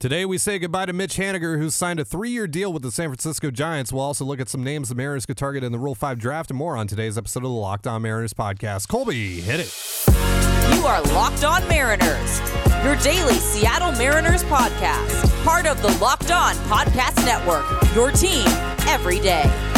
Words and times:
Today, 0.00 0.24
we 0.24 0.38
say 0.38 0.58
goodbye 0.58 0.86
to 0.86 0.94
Mitch 0.94 1.18
Haniger, 1.18 1.58
who's 1.58 1.74
signed 1.74 2.00
a 2.00 2.06
three 2.06 2.30
year 2.30 2.46
deal 2.46 2.72
with 2.72 2.82
the 2.82 2.90
San 2.90 3.10
Francisco 3.10 3.50
Giants. 3.50 3.92
We'll 3.92 4.02
also 4.02 4.24
look 4.24 4.40
at 4.40 4.48
some 4.48 4.64
names 4.64 4.88
the 4.88 4.94
Mariners 4.94 5.26
could 5.26 5.36
target 5.36 5.62
in 5.62 5.72
the 5.72 5.78
Rule 5.78 5.94
5 5.94 6.18
draft 6.18 6.48
and 6.48 6.56
more 6.56 6.74
on 6.74 6.86
today's 6.86 7.18
episode 7.18 7.40
of 7.40 7.50
the 7.50 7.54
Locked 7.54 7.86
On 7.86 8.00
Mariners 8.00 8.32
podcast. 8.32 8.88
Colby, 8.88 9.42
hit 9.42 9.60
it. 9.60 10.74
You 10.74 10.86
are 10.86 11.02
Locked 11.12 11.44
On 11.44 11.68
Mariners, 11.68 12.40
your 12.82 12.96
daily 12.96 13.34
Seattle 13.34 13.92
Mariners 13.92 14.42
podcast, 14.44 15.44
part 15.44 15.66
of 15.66 15.82
the 15.82 15.90
Locked 15.98 16.30
On 16.30 16.54
Podcast 16.64 17.22
Network, 17.26 17.66
your 17.94 18.10
team 18.10 18.46
every 18.88 19.20
day. 19.20 19.69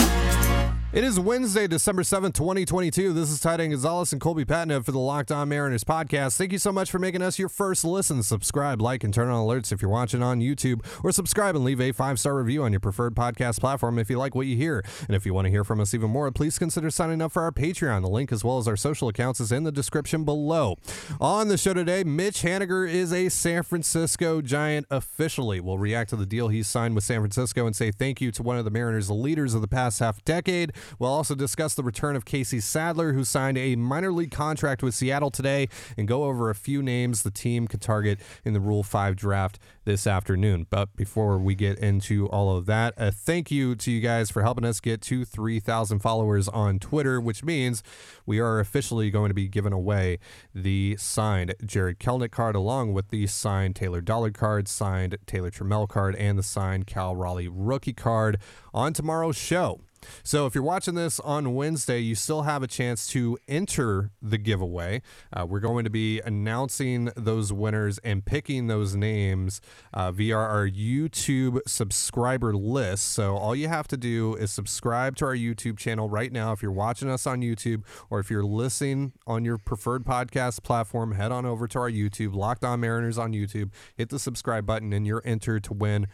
It 0.92 1.04
is 1.04 1.18
Wednesday, 1.18 1.66
December 1.66 2.02
7th, 2.02 2.34
2022. 2.34 3.14
This 3.14 3.30
is 3.30 3.40
Ty 3.40 3.56
Gonzalez 3.56 4.12
and 4.12 4.20
Colby 4.20 4.44
Patnode 4.44 4.84
for 4.84 4.92
the 4.92 4.98
Locked 4.98 5.32
On 5.32 5.48
Mariners 5.48 5.84
podcast. 5.84 6.36
Thank 6.36 6.52
you 6.52 6.58
so 6.58 6.70
much 6.70 6.90
for 6.90 6.98
making 6.98 7.22
us 7.22 7.38
your 7.38 7.48
first 7.48 7.82
listen. 7.82 8.22
Subscribe, 8.22 8.82
like, 8.82 9.02
and 9.02 9.14
turn 9.14 9.30
on 9.30 9.42
alerts 9.42 9.72
if 9.72 9.80
you're 9.80 9.90
watching 9.90 10.22
on 10.22 10.40
YouTube, 10.40 10.84
or 11.02 11.10
subscribe 11.10 11.56
and 11.56 11.64
leave 11.64 11.80
a 11.80 11.92
five 11.92 12.20
star 12.20 12.36
review 12.36 12.62
on 12.62 12.74
your 12.74 12.80
preferred 12.80 13.14
podcast 13.14 13.58
platform 13.58 13.98
if 13.98 14.10
you 14.10 14.18
like 14.18 14.34
what 14.34 14.46
you 14.46 14.54
hear. 14.54 14.84
And 15.06 15.16
if 15.16 15.24
you 15.24 15.32
want 15.32 15.46
to 15.46 15.50
hear 15.50 15.64
from 15.64 15.80
us 15.80 15.94
even 15.94 16.10
more, 16.10 16.30
please 16.30 16.58
consider 16.58 16.90
signing 16.90 17.22
up 17.22 17.32
for 17.32 17.40
our 17.40 17.52
Patreon. 17.52 18.02
The 18.02 18.10
link, 18.10 18.30
as 18.30 18.44
well 18.44 18.58
as 18.58 18.68
our 18.68 18.76
social 18.76 19.08
accounts, 19.08 19.40
is 19.40 19.50
in 19.50 19.64
the 19.64 19.72
description 19.72 20.24
below. 20.24 20.76
On 21.22 21.48
the 21.48 21.56
show 21.56 21.72
today, 21.72 22.04
Mitch 22.04 22.42
Haniger 22.42 22.86
is 22.86 23.14
a 23.14 23.30
San 23.30 23.62
Francisco 23.62 24.42
Giant 24.42 24.86
officially. 24.90 25.58
We'll 25.58 25.78
react 25.78 26.10
to 26.10 26.16
the 26.16 26.26
deal 26.26 26.48
he 26.48 26.62
signed 26.62 26.94
with 26.94 27.04
San 27.04 27.20
Francisco 27.20 27.64
and 27.64 27.74
say 27.74 27.90
thank 27.90 28.20
you 28.20 28.30
to 28.32 28.42
one 28.42 28.58
of 28.58 28.66
the 28.66 28.70
Mariners' 28.70 29.10
leaders 29.10 29.54
of 29.54 29.62
the 29.62 29.68
past 29.68 29.98
half 30.00 30.22
decade. 30.26 30.74
We'll 30.98 31.10
also 31.10 31.34
discuss 31.34 31.74
the 31.74 31.82
return 31.82 32.16
of 32.16 32.24
Casey 32.24 32.60
Sadler, 32.60 33.12
who 33.12 33.24
signed 33.24 33.58
a 33.58 33.76
minor 33.76 34.12
league 34.12 34.30
contract 34.30 34.82
with 34.82 34.94
Seattle 34.94 35.30
today, 35.30 35.68
and 35.96 36.08
go 36.08 36.24
over 36.24 36.50
a 36.50 36.54
few 36.54 36.82
names 36.82 37.22
the 37.22 37.30
team 37.30 37.66
could 37.66 37.80
target 37.80 38.20
in 38.44 38.52
the 38.52 38.60
Rule 38.60 38.82
5 38.82 39.16
draft 39.16 39.58
this 39.84 40.06
afternoon. 40.06 40.66
But 40.70 40.94
before 40.96 41.38
we 41.38 41.54
get 41.54 41.78
into 41.78 42.28
all 42.28 42.56
of 42.56 42.66
that, 42.66 42.94
a 42.96 43.10
thank 43.10 43.50
you 43.50 43.74
to 43.76 43.90
you 43.90 44.00
guys 44.00 44.30
for 44.30 44.42
helping 44.42 44.64
us 44.64 44.80
get 44.80 45.00
to 45.02 45.24
3,000 45.24 46.00
followers 46.00 46.48
on 46.48 46.78
Twitter, 46.78 47.20
which 47.20 47.44
means 47.44 47.82
we 48.26 48.38
are 48.38 48.60
officially 48.60 49.10
going 49.10 49.30
to 49.30 49.34
be 49.34 49.48
giving 49.48 49.72
away 49.72 50.18
the 50.54 50.96
signed 50.98 51.54
Jarred 51.64 51.98
Kelenic 51.98 52.30
card 52.30 52.56
along 52.56 52.92
with 52.92 53.08
the 53.08 53.26
signed 53.26 53.76
Taylor 53.76 54.00
Dollard 54.00 54.34
card, 54.34 54.68
signed 54.68 55.18
Taylor 55.26 55.50
Trammell 55.50 55.88
card, 55.88 56.14
and 56.16 56.38
the 56.38 56.42
signed 56.42 56.86
Cal 56.86 57.16
Raleigh 57.16 57.48
rookie 57.48 57.92
card 57.92 58.38
on 58.72 58.92
tomorrow's 58.92 59.36
show. 59.36 59.80
So 60.22 60.46
if 60.46 60.54
you're 60.54 60.64
watching 60.64 60.94
this 60.94 61.20
on 61.20 61.54
Wednesday, 61.54 61.98
you 61.98 62.14
still 62.14 62.42
have 62.42 62.62
a 62.62 62.66
chance 62.66 63.06
to 63.08 63.38
enter 63.48 64.10
the 64.20 64.38
giveaway. 64.38 65.02
Uh, 65.32 65.46
we're 65.46 65.60
going 65.60 65.84
to 65.84 65.90
be 65.90 66.20
announcing 66.20 67.10
those 67.16 67.52
winners 67.52 67.98
and 67.98 68.24
picking 68.24 68.66
those 68.66 68.94
names 68.94 69.60
uh, 69.92 70.12
via 70.12 70.36
our 70.36 70.68
YouTube 70.68 71.60
subscriber 71.66 72.54
list. 72.54 73.12
So 73.12 73.36
all 73.36 73.54
you 73.54 73.68
have 73.68 73.88
to 73.88 73.96
do 73.96 74.34
is 74.34 74.50
subscribe 74.50 75.16
to 75.16 75.26
our 75.26 75.36
YouTube 75.36 75.78
channel 75.78 76.08
right 76.08 76.32
now. 76.32 76.52
If 76.52 76.62
you're 76.62 76.72
watching 76.72 77.10
us 77.10 77.26
on 77.26 77.40
YouTube 77.40 77.82
or 78.10 78.20
if 78.20 78.30
you're 78.30 78.44
listening 78.44 79.12
on 79.26 79.44
your 79.44 79.58
preferred 79.58 80.04
podcast 80.04 80.62
platform, 80.62 81.12
head 81.12 81.32
on 81.32 81.46
over 81.46 81.66
to 81.68 81.78
our 81.78 81.90
YouTube, 81.90 82.34
Locked 82.34 82.64
On 82.64 82.80
Mariners 82.80 83.18
on 83.18 83.32
YouTube, 83.32 83.70
hit 83.96 84.08
the 84.08 84.18
subscribe 84.18 84.66
button, 84.66 84.92
and 84.92 85.06
you're 85.06 85.22
entered 85.24 85.64
to 85.64 85.72
win 85.72 86.06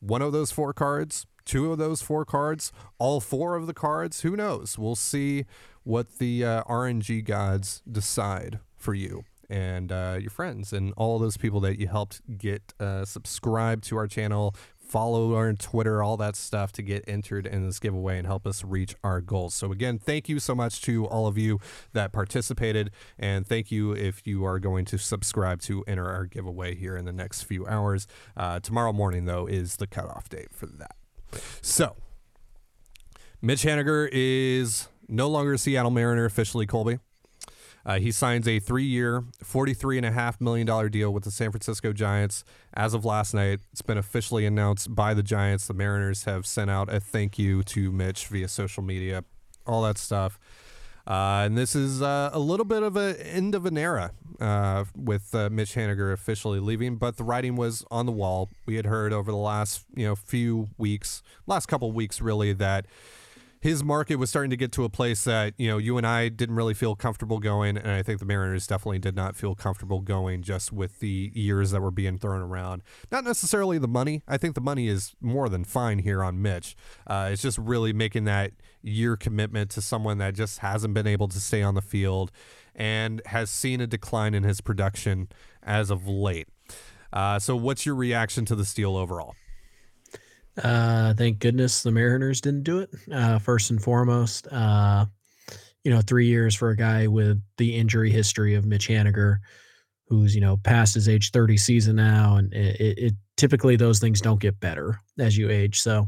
one 0.00 0.22
of 0.22 0.32
those 0.32 0.52
four 0.52 0.72
cards 0.72 1.26
two 1.46 1.72
of 1.72 1.78
those 1.78 2.02
four 2.02 2.26
cards, 2.26 2.72
all 2.98 3.20
four 3.20 3.56
of 3.56 3.66
the 3.66 3.74
cards. 3.74 4.20
Who 4.20 4.36
knows? 4.36 4.78
We'll 4.78 4.96
see 4.96 5.46
what 5.84 6.18
the 6.18 6.44
uh, 6.44 6.64
RNG 6.64 7.24
gods 7.24 7.82
decide 7.90 8.58
for 8.76 8.92
you 8.92 9.24
and 9.48 9.92
uh, 9.92 10.18
your 10.20 10.30
friends 10.30 10.72
and 10.72 10.92
all 10.96 11.18
those 11.18 11.36
people 11.36 11.60
that 11.60 11.78
you 11.78 11.86
helped 11.86 12.20
get 12.36 12.74
uh, 12.80 13.04
subscribed 13.04 13.84
to 13.84 13.96
our 13.96 14.06
channel, 14.06 14.54
follow 14.78 15.34
our 15.34 15.52
Twitter, 15.52 16.02
all 16.02 16.16
that 16.16 16.36
stuff 16.36 16.72
to 16.72 16.82
get 16.82 17.04
entered 17.06 17.46
in 17.46 17.64
this 17.64 17.78
giveaway 17.78 18.18
and 18.18 18.26
help 18.26 18.46
us 18.46 18.64
reach 18.64 18.94
our 19.02 19.20
goals. 19.20 19.54
So, 19.54 19.72
again, 19.72 19.98
thank 19.98 20.28
you 20.28 20.38
so 20.38 20.54
much 20.54 20.80
to 20.82 21.06
all 21.06 21.26
of 21.26 21.38
you 21.38 21.60
that 21.92 22.12
participated. 22.12 22.90
And 23.18 23.46
thank 23.46 23.70
you 23.70 23.92
if 23.92 24.26
you 24.26 24.44
are 24.44 24.58
going 24.58 24.84
to 24.86 24.98
subscribe 24.98 25.60
to 25.62 25.84
enter 25.86 26.08
our 26.08 26.26
giveaway 26.26 26.74
here 26.74 26.96
in 26.96 27.04
the 27.04 27.12
next 27.12 27.42
few 27.42 27.66
hours. 27.66 28.06
Uh, 28.36 28.60
tomorrow 28.60 28.92
morning, 28.92 29.24
though, 29.24 29.46
is 29.46 29.76
the 29.76 29.86
cutoff 29.86 30.28
date 30.28 30.52
for 30.52 30.66
that. 30.66 30.96
So, 31.60 31.96
Mitch 33.42 33.62
Haniger 33.62 34.08
is 34.12 34.88
no 35.08 35.28
longer 35.28 35.54
a 35.54 35.58
Seattle 35.58 35.90
Mariner 35.90 36.24
officially, 36.24 36.66
Colby. 36.66 36.98
Uh, 37.84 38.00
he 38.00 38.10
signs 38.10 38.48
a 38.48 38.58
three 38.58 38.84
year, 38.84 39.22
$43.5 39.44 40.40
million 40.40 40.90
deal 40.90 41.12
with 41.12 41.22
the 41.22 41.30
San 41.30 41.52
Francisco 41.52 41.92
Giants. 41.92 42.42
As 42.74 42.94
of 42.94 43.04
last 43.04 43.32
night, 43.32 43.60
it's 43.70 43.82
been 43.82 43.96
officially 43.96 44.44
announced 44.44 44.92
by 44.92 45.14
the 45.14 45.22
Giants. 45.22 45.68
The 45.68 45.74
Mariners 45.74 46.24
have 46.24 46.46
sent 46.46 46.68
out 46.68 46.92
a 46.92 46.98
thank 46.98 47.38
you 47.38 47.62
to 47.62 47.92
Mitch 47.92 48.26
via 48.26 48.48
social 48.48 48.82
media, 48.82 49.22
all 49.66 49.82
that 49.84 49.98
stuff. 49.98 50.36
Uh, 51.06 51.44
and 51.44 51.56
this 51.56 51.76
is 51.76 52.02
uh, 52.02 52.30
a 52.32 52.38
little 52.38 52.64
bit 52.64 52.82
of 52.82 52.96
an 52.96 53.16
end 53.16 53.54
of 53.54 53.64
an 53.64 53.78
era 53.78 54.10
uh, 54.40 54.84
with 54.96 55.34
uh, 55.34 55.48
Mitch 55.50 55.74
Haniger 55.74 56.12
officially 56.12 56.58
leaving, 56.58 56.96
but 56.96 57.16
the 57.16 57.24
writing 57.24 57.56
was 57.56 57.84
on 57.90 58.06
the 58.06 58.12
wall. 58.12 58.50
We 58.66 58.76
had 58.76 58.86
heard 58.86 59.12
over 59.12 59.30
the 59.30 59.36
last 59.36 59.84
you 59.94 60.06
know 60.06 60.16
few 60.16 60.68
weeks, 60.78 61.22
last 61.46 61.66
couple 61.66 61.92
weeks 61.92 62.20
really, 62.20 62.52
that 62.54 62.86
his 63.60 63.82
market 63.82 64.16
was 64.16 64.30
starting 64.30 64.50
to 64.50 64.56
get 64.56 64.70
to 64.72 64.84
a 64.84 64.88
place 64.88 65.24
that 65.24 65.54
you 65.56 65.68
know 65.68 65.78
you 65.78 65.96
and 65.96 66.06
I 66.06 66.28
didn't 66.28 66.56
really 66.56 66.74
feel 66.74 66.94
comfortable 66.96 67.38
going, 67.38 67.76
and 67.76 67.90
I 67.90 68.02
think 68.02 68.18
the 68.18 68.26
Mariners 68.26 68.66
definitely 68.66 68.98
did 68.98 69.16
not 69.16 69.36
feel 69.36 69.54
comfortable 69.54 70.00
going 70.00 70.42
just 70.42 70.72
with 70.72 71.00
the 71.00 71.30
years 71.34 71.70
that 71.70 71.80
were 71.80 71.90
being 71.90 72.18
thrown 72.18 72.42
around. 72.42 72.82
Not 73.10 73.24
necessarily 73.24 73.78
the 73.78 73.88
money. 73.88 74.22
I 74.28 74.36
think 74.36 74.54
the 74.54 74.60
money 74.60 74.88
is 74.88 75.14
more 75.20 75.48
than 75.48 75.64
fine 75.64 76.00
here 76.00 76.22
on 76.22 76.42
Mitch. 76.42 76.76
Uh, 77.06 77.30
it's 77.32 77.42
just 77.42 77.58
really 77.58 77.92
making 77.92 78.24
that 78.24 78.52
year 78.86 79.16
commitment 79.16 79.70
to 79.70 79.82
someone 79.82 80.18
that 80.18 80.34
just 80.34 80.60
hasn't 80.60 80.94
been 80.94 81.06
able 81.06 81.28
to 81.28 81.40
stay 81.40 81.62
on 81.62 81.74
the 81.74 81.82
field 81.82 82.30
and 82.74 83.20
has 83.26 83.50
seen 83.50 83.80
a 83.80 83.86
decline 83.86 84.34
in 84.34 84.42
his 84.42 84.60
production 84.60 85.28
as 85.62 85.90
of 85.90 86.06
late. 86.06 86.48
Uh, 87.12 87.38
so, 87.38 87.56
what's 87.56 87.86
your 87.86 87.94
reaction 87.94 88.44
to 88.44 88.54
the 88.54 88.64
steal 88.64 88.96
overall? 88.96 89.34
Uh, 90.62 91.12
thank 91.14 91.38
goodness 91.38 91.82
the 91.82 91.90
Mariners 91.90 92.40
didn't 92.40 92.62
do 92.62 92.78
it. 92.78 92.90
Uh, 93.12 93.38
first 93.38 93.70
and 93.70 93.82
foremost, 93.82 94.46
uh, 94.50 95.04
you 95.84 95.90
know, 95.90 96.00
three 96.00 96.26
years 96.26 96.54
for 96.54 96.70
a 96.70 96.76
guy 96.76 97.06
with 97.06 97.40
the 97.58 97.74
injury 97.76 98.10
history 98.10 98.54
of 98.54 98.64
Mitch 98.64 98.88
Haniger, 98.88 99.38
who's 100.08 100.34
you 100.34 100.40
know 100.40 100.56
past 100.56 100.94
his 100.94 101.08
age 101.08 101.30
30 101.30 101.56
season 101.56 101.96
now, 101.96 102.36
and 102.36 102.52
it, 102.52 102.98
it 102.98 103.14
typically 103.36 103.76
those 103.76 103.98
things 103.98 104.20
don't 104.20 104.40
get 104.40 104.58
better 104.60 104.98
as 105.18 105.36
you 105.36 105.50
age. 105.50 105.80
So, 105.80 106.06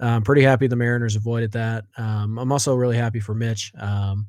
I'm 0.00 0.22
pretty 0.22 0.42
happy 0.42 0.66
the 0.66 0.76
Mariners 0.76 1.16
avoided 1.16 1.52
that. 1.52 1.84
Um, 1.96 2.38
I'm 2.38 2.52
also 2.52 2.74
really 2.74 2.96
happy 2.96 3.20
for 3.20 3.34
Mitch. 3.34 3.72
Um, 3.78 4.26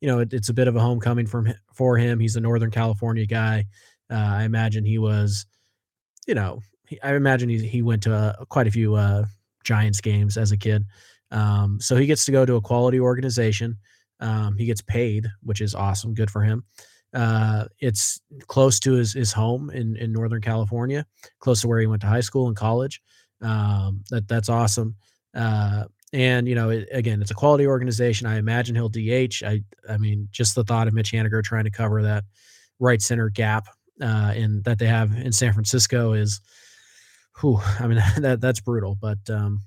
you 0.00 0.06
know, 0.06 0.20
it, 0.20 0.32
it's 0.32 0.48
a 0.48 0.54
bit 0.54 0.68
of 0.68 0.76
a 0.76 0.80
homecoming 0.80 1.26
from 1.26 1.52
for 1.74 1.96
him. 1.96 2.20
He's 2.20 2.36
a 2.36 2.40
Northern 2.40 2.70
California 2.70 3.26
guy. 3.26 3.66
Uh, 4.10 4.14
I 4.14 4.44
imagine 4.44 4.84
he 4.84 4.98
was, 4.98 5.46
you 6.26 6.34
know, 6.34 6.60
I 7.02 7.14
imagine 7.14 7.48
he 7.48 7.66
he 7.66 7.82
went 7.82 8.02
to 8.04 8.14
uh, 8.14 8.44
quite 8.44 8.66
a 8.66 8.70
few 8.70 8.94
uh, 8.94 9.24
Giants 9.64 10.00
games 10.00 10.36
as 10.36 10.52
a 10.52 10.56
kid. 10.56 10.84
Um, 11.30 11.78
so 11.80 11.96
he 11.96 12.06
gets 12.06 12.24
to 12.26 12.32
go 12.32 12.46
to 12.46 12.56
a 12.56 12.60
quality 12.60 13.00
organization. 13.00 13.76
Um, 14.20 14.56
he 14.56 14.66
gets 14.66 14.80
paid, 14.80 15.26
which 15.42 15.60
is 15.60 15.74
awesome. 15.74 16.14
Good 16.14 16.30
for 16.30 16.42
him. 16.42 16.64
Uh, 17.14 17.64
it's 17.80 18.20
close 18.46 18.78
to 18.80 18.92
his 18.92 19.14
his 19.14 19.32
home 19.32 19.70
in 19.70 19.96
in 19.96 20.12
Northern 20.12 20.42
California, 20.42 21.06
close 21.40 21.60
to 21.62 21.68
where 21.68 21.80
he 21.80 21.86
went 21.86 22.02
to 22.02 22.08
high 22.08 22.20
school 22.20 22.48
and 22.48 22.56
college. 22.56 23.00
Um, 23.40 24.04
that 24.10 24.28
that's 24.28 24.48
awesome. 24.48 24.96
Uh, 25.34 25.84
and 26.12 26.48
you 26.48 26.54
know, 26.54 26.70
it, 26.70 26.88
again, 26.92 27.20
it's 27.20 27.30
a 27.30 27.34
quality 27.34 27.66
organization. 27.66 28.26
I 28.26 28.38
imagine 28.38 28.74
he'll 28.74 28.88
DH. 28.88 29.42
I 29.44 29.62
I 29.88 29.96
mean, 29.98 30.28
just 30.30 30.54
the 30.54 30.64
thought 30.64 30.88
of 30.88 30.94
Mitch 30.94 31.12
Haniger 31.12 31.42
trying 31.42 31.64
to 31.64 31.70
cover 31.70 32.02
that 32.02 32.24
right 32.78 33.00
center 33.00 33.28
gap 33.28 33.68
uh, 34.00 34.32
in 34.36 34.62
that 34.62 34.78
they 34.78 34.86
have 34.86 35.12
in 35.16 35.32
San 35.32 35.52
Francisco 35.52 36.12
is 36.12 36.40
whew, 37.40 37.60
I 37.80 37.86
mean 37.86 38.02
that 38.18 38.40
that's 38.40 38.60
brutal. 38.60 38.96
But 39.00 39.18
um, 39.30 39.62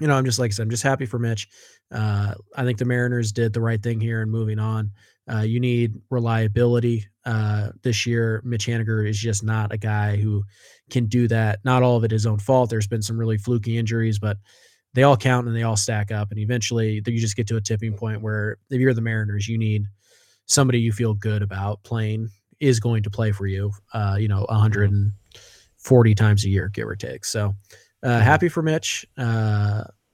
you 0.00 0.06
know, 0.06 0.14
I'm 0.14 0.24
just 0.24 0.38
like 0.38 0.50
I 0.50 0.54
said, 0.54 0.62
I'm 0.64 0.70
just 0.70 0.82
happy 0.82 1.06
for 1.06 1.18
Mitch. 1.18 1.48
Uh, 1.92 2.34
I 2.56 2.64
think 2.64 2.78
the 2.78 2.84
Mariners 2.84 3.32
did 3.32 3.52
the 3.52 3.60
right 3.60 3.82
thing 3.82 4.00
here 4.00 4.22
and 4.22 4.30
moving 4.30 4.58
on. 4.58 4.92
Uh, 5.32 5.42
you 5.42 5.60
need 5.60 5.94
reliability 6.10 7.06
uh, 7.24 7.68
this 7.82 8.06
year. 8.06 8.40
Mitch 8.44 8.66
Haniger 8.66 9.08
is 9.08 9.18
just 9.18 9.44
not 9.44 9.72
a 9.72 9.76
guy 9.76 10.16
who 10.16 10.42
can 10.90 11.06
do 11.06 11.28
that. 11.28 11.60
Not 11.64 11.82
all 11.82 11.96
of 11.96 12.04
it 12.04 12.10
his 12.10 12.26
own 12.26 12.38
fault. 12.38 12.70
There's 12.70 12.88
been 12.88 13.02
some 13.02 13.18
really 13.18 13.38
fluky 13.38 13.78
injuries, 13.78 14.18
but 14.18 14.38
they 14.94 15.02
all 15.04 15.16
count 15.16 15.46
and 15.46 15.56
they 15.56 15.62
all 15.62 15.76
stack 15.76 16.10
up. 16.10 16.30
And 16.30 16.40
eventually, 16.40 17.02
you 17.06 17.20
just 17.20 17.36
get 17.36 17.46
to 17.48 17.56
a 17.56 17.60
tipping 17.60 17.96
point 17.96 18.22
where 18.22 18.56
if 18.70 18.80
you're 18.80 18.94
the 18.94 19.00
Mariners, 19.00 19.46
you 19.46 19.58
need 19.58 19.84
somebody 20.46 20.80
you 20.80 20.92
feel 20.92 21.14
good 21.14 21.42
about 21.42 21.82
playing 21.84 22.28
is 22.58 22.80
going 22.80 23.04
to 23.04 23.10
play 23.10 23.32
for 23.32 23.46
you. 23.46 23.70
Uh, 23.94 24.16
you 24.18 24.28
know, 24.28 24.44
140 24.48 26.14
times 26.14 26.44
a 26.44 26.48
year, 26.48 26.68
give 26.68 26.88
or 26.88 26.96
take. 26.96 27.24
So 27.24 27.54
uh, 28.02 28.08
mm-hmm. 28.08 28.22
happy 28.22 28.48
for 28.48 28.62
Mitch. 28.62 29.06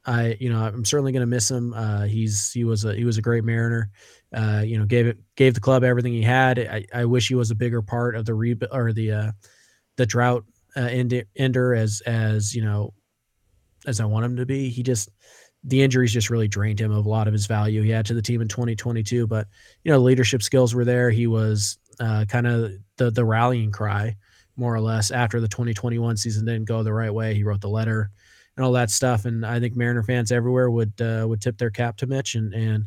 I, 0.06 0.36
you 0.38 0.50
know, 0.50 0.64
I'm 0.64 0.84
certainly 0.84 1.10
going 1.10 1.20
to 1.22 1.26
miss 1.26 1.50
him. 1.50 1.74
Uh, 1.74 2.04
he's 2.04 2.52
he 2.52 2.64
was 2.64 2.84
a 2.84 2.94
he 2.94 3.04
was 3.04 3.18
a 3.18 3.22
great 3.22 3.44
Mariner. 3.44 3.90
Uh, 4.32 4.62
you 4.64 4.78
know, 4.78 4.84
gave 4.84 5.06
it 5.06 5.18
gave 5.34 5.54
the 5.54 5.60
club 5.60 5.82
everything 5.82 6.12
he 6.12 6.22
had. 6.22 6.58
I, 6.58 6.86
I 6.94 7.04
wish 7.06 7.28
he 7.28 7.34
was 7.34 7.50
a 7.50 7.56
bigger 7.56 7.82
part 7.82 8.14
of 8.14 8.24
the 8.24 8.34
rebuild 8.34 8.70
or 8.72 8.92
the 8.92 9.12
uh, 9.12 9.32
the 9.96 10.06
drought 10.06 10.44
uh, 10.76 10.80
Ender, 10.80 11.24
Ender 11.34 11.74
as 11.74 12.02
as 12.06 12.54
you 12.54 12.62
know 12.62 12.94
as 13.86 14.00
I 14.00 14.04
want 14.04 14.26
him 14.26 14.36
to 14.36 14.46
be. 14.46 14.68
He 14.68 14.84
just 14.84 15.08
the 15.64 15.82
injuries 15.82 16.12
just 16.12 16.30
really 16.30 16.46
drained 16.46 16.80
him 16.80 16.92
of 16.92 17.04
a 17.04 17.08
lot 17.08 17.26
of 17.26 17.32
his 17.32 17.46
value 17.46 17.82
he 17.82 17.90
had 17.90 18.06
to 18.06 18.14
the 18.14 18.22
team 18.22 18.40
in 18.40 18.46
2022. 18.46 19.26
But 19.26 19.48
you 19.82 19.90
know, 19.90 19.98
leadership 19.98 20.42
skills 20.42 20.72
were 20.72 20.84
there. 20.84 21.10
He 21.10 21.26
was 21.26 21.78
uh, 21.98 22.26
kind 22.28 22.46
of 22.46 22.72
the 22.96 23.10
the 23.10 23.24
rallying 23.24 23.72
cry, 23.72 24.16
more 24.56 24.72
or 24.72 24.80
less, 24.80 25.10
after 25.10 25.40
the 25.40 25.48
2021 25.48 26.16
season 26.16 26.44
didn't 26.44 26.66
go 26.66 26.84
the 26.84 26.92
right 26.92 27.12
way. 27.12 27.34
He 27.34 27.42
wrote 27.42 27.60
the 27.60 27.68
letter 27.68 28.10
and 28.56 28.64
all 28.64 28.72
that 28.72 28.90
stuff. 28.90 29.24
And 29.24 29.44
I 29.44 29.60
think 29.60 29.76
Mariner 29.76 30.02
fans 30.02 30.32
everywhere 30.32 30.70
would 30.70 31.00
uh, 31.00 31.26
would 31.28 31.40
tip 31.40 31.58
their 31.58 31.70
cap 31.70 31.96
to 31.98 32.06
Mitch, 32.06 32.34
and 32.34 32.54
and 32.54 32.84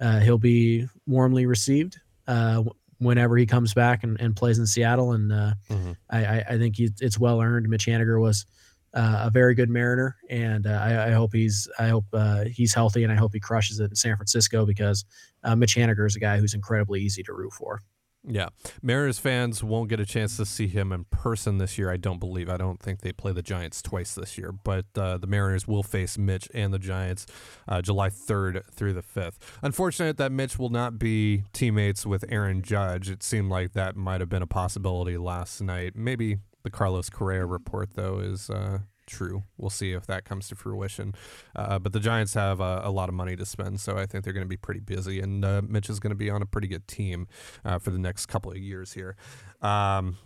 uh, 0.00 0.20
he'll 0.20 0.38
be 0.38 0.86
warmly 1.06 1.46
received 1.46 1.98
uh, 2.26 2.62
whenever 2.98 3.36
he 3.36 3.46
comes 3.46 3.74
back 3.74 4.04
and, 4.04 4.20
and 4.20 4.36
plays 4.36 4.58
in 4.58 4.66
Seattle. 4.66 5.12
And 5.12 5.32
uh, 5.32 5.54
mm-hmm. 5.70 5.92
I, 6.10 6.40
I 6.40 6.58
think 6.58 6.76
he, 6.76 6.90
it's 7.00 7.18
well 7.18 7.40
earned. 7.40 7.68
Mitch 7.68 7.86
Haniger 7.86 8.20
was 8.20 8.46
uh, 8.94 9.22
a 9.24 9.30
very 9.30 9.54
good 9.54 9.70
Mariner, 9.70 10.16
and 10.28 10.66
uh, 10.66 10.80
I, 10.82 11.08
I, 11.08 11.10
hope 11.12 11.32
he's 11.32 11.66
I 11.78 11.88
hope 11.88 12.04
uh, 12.12 12.44
he's 12.44 12.74
healthy, 12.74 13.04
and 13.04 13.12
I 13.12 13.16
hope 13.16 13.32
he 13.32 13.40
crushes 13.40 13.80
it 13.80 13.90
in 13.90 13.94
San 13.94 14.16
Francisco 14.16 14.66
because 14.66 15.04
uh, 15.44 15.56
Mitch 15.56 15.76
Haniger 15.76 16.06
is 16.06 16.16
a 16.16 16.20
guy 16.20 16.38
who's 16.38 16.54
incredibly 16.54 17.00
easy 17.00 17.22
to 17.22 17.32
root 17.32 17.52
for. 17.52 17.80
Yeah. 18.24 18.50
Mariners 18.82 19.18
fans 19.18 19.64
won't 19.64 19.88
get 19.88 19.98
a 19.98 20.06
chance 20.06 20.36
to 20.36 20.46
see 20.46 20.68
him 20.68 20.92
in 20.92 21.04
person 21.04 21.58
this 21.58 21.76
year, 21.76 21.90
I 21.90 21.96
don't 21.96 22.20
believe. 22.20 22.48
I 22.48 22.56
don't 22.56 22.80
think 22.80 23.00
they 23.00 23.12
play 23.12 23.32
the 23.32 23.42
Giants 23.42 23.82
twice 23.82 24.14
this 24.14 24.38
year, 24.38 24.52
but 24.52 24.86
uh, 24.96 25.18
the 25.18 25.26
Mariners 25.26 25.66
will 25.66 25.82
face 25.82 26.16
Mitch 26.16 26.48
and 26.54 26.72
the 26.72 26.78
Giants 26.78 27.26
uh, 27.66 27.82
July 27.82 28.10
3rd 28.10 28.64
through 28.72 28.92
the 28.92 29.02
5th. 29.02 29.38
Unfortunate 29.62 30.18
that 30.18 30.30
Mitch 30.30 30.58
will 30.58 30.70
not 30.70 30.98
be 30.98 31.42
teammates 31.52 32.06
with 32.06 32.24
Aaron 32.28 32.62
Judge. 32.62 33.10
It 33.10 33.24
seemed 33.24 33.50
like 33.50 33.72
that 33.72 33.96
might 33.96 34.20
have 34.20 34.28
been 34.28 34.42
a 34.42 34.46
possibility 34.46 35.16
last 35.16 35.60
night. 35.60 35.96
Maybe 35.96 36.38
the 36.62 36.70
Carlos 36.70 37.10
Correa 37.10 37.44
report, 37.44 37.94
though, 37.94 38.20
is 38.20 38.48
uh, 38.48 38.80
true. 39.06 39.44
We'll 39.56 39.70
see 39.70 39.92
if 39.92 40.06
that 40.06 40.24
comes 40.24 40.48
to 40.48 40.56
fruition. 40.56 41.14
Uh, 41.54 41.78
but 41.78 41.92
the 41.92 42.00
Giants 42.00 42.34
have 42.34 42.60
a 42.60 42.90
lot 42.90 43.08
of 43.08 43.14
money 43.14 43.36
to 43.36 43.46
spend, 43.46 43.80
so 43.80 43.96
I 43.96 44.06
think 44.06 44.24
they're 44.24 44.32
going 44.32 44.44
to 44.44 44.48
be 44.48 44.56
pretty 44.56 44.80
busy. 44.80 45.20
And 45.20 45.44
uh, 45.44 45.62
Mitch 45.66 45.90
is 45.90 46.00
going 46.00 46.10
to 46.10 46.16
be 46.16 46.30
on 46.30 46.42
a 46.42 46.46
pretty 46.46 46.68
good 46.68 46.86
team 46.88 47.28
uh, 47.64 47.78
for 47.78 47.90
the 47.90 47.98
next 47.98 48.26
couple 48.26 48.50
of 48.50 48.58
years 48.58 48.92
here. 48.92 49.16
Um, 49.60 50.16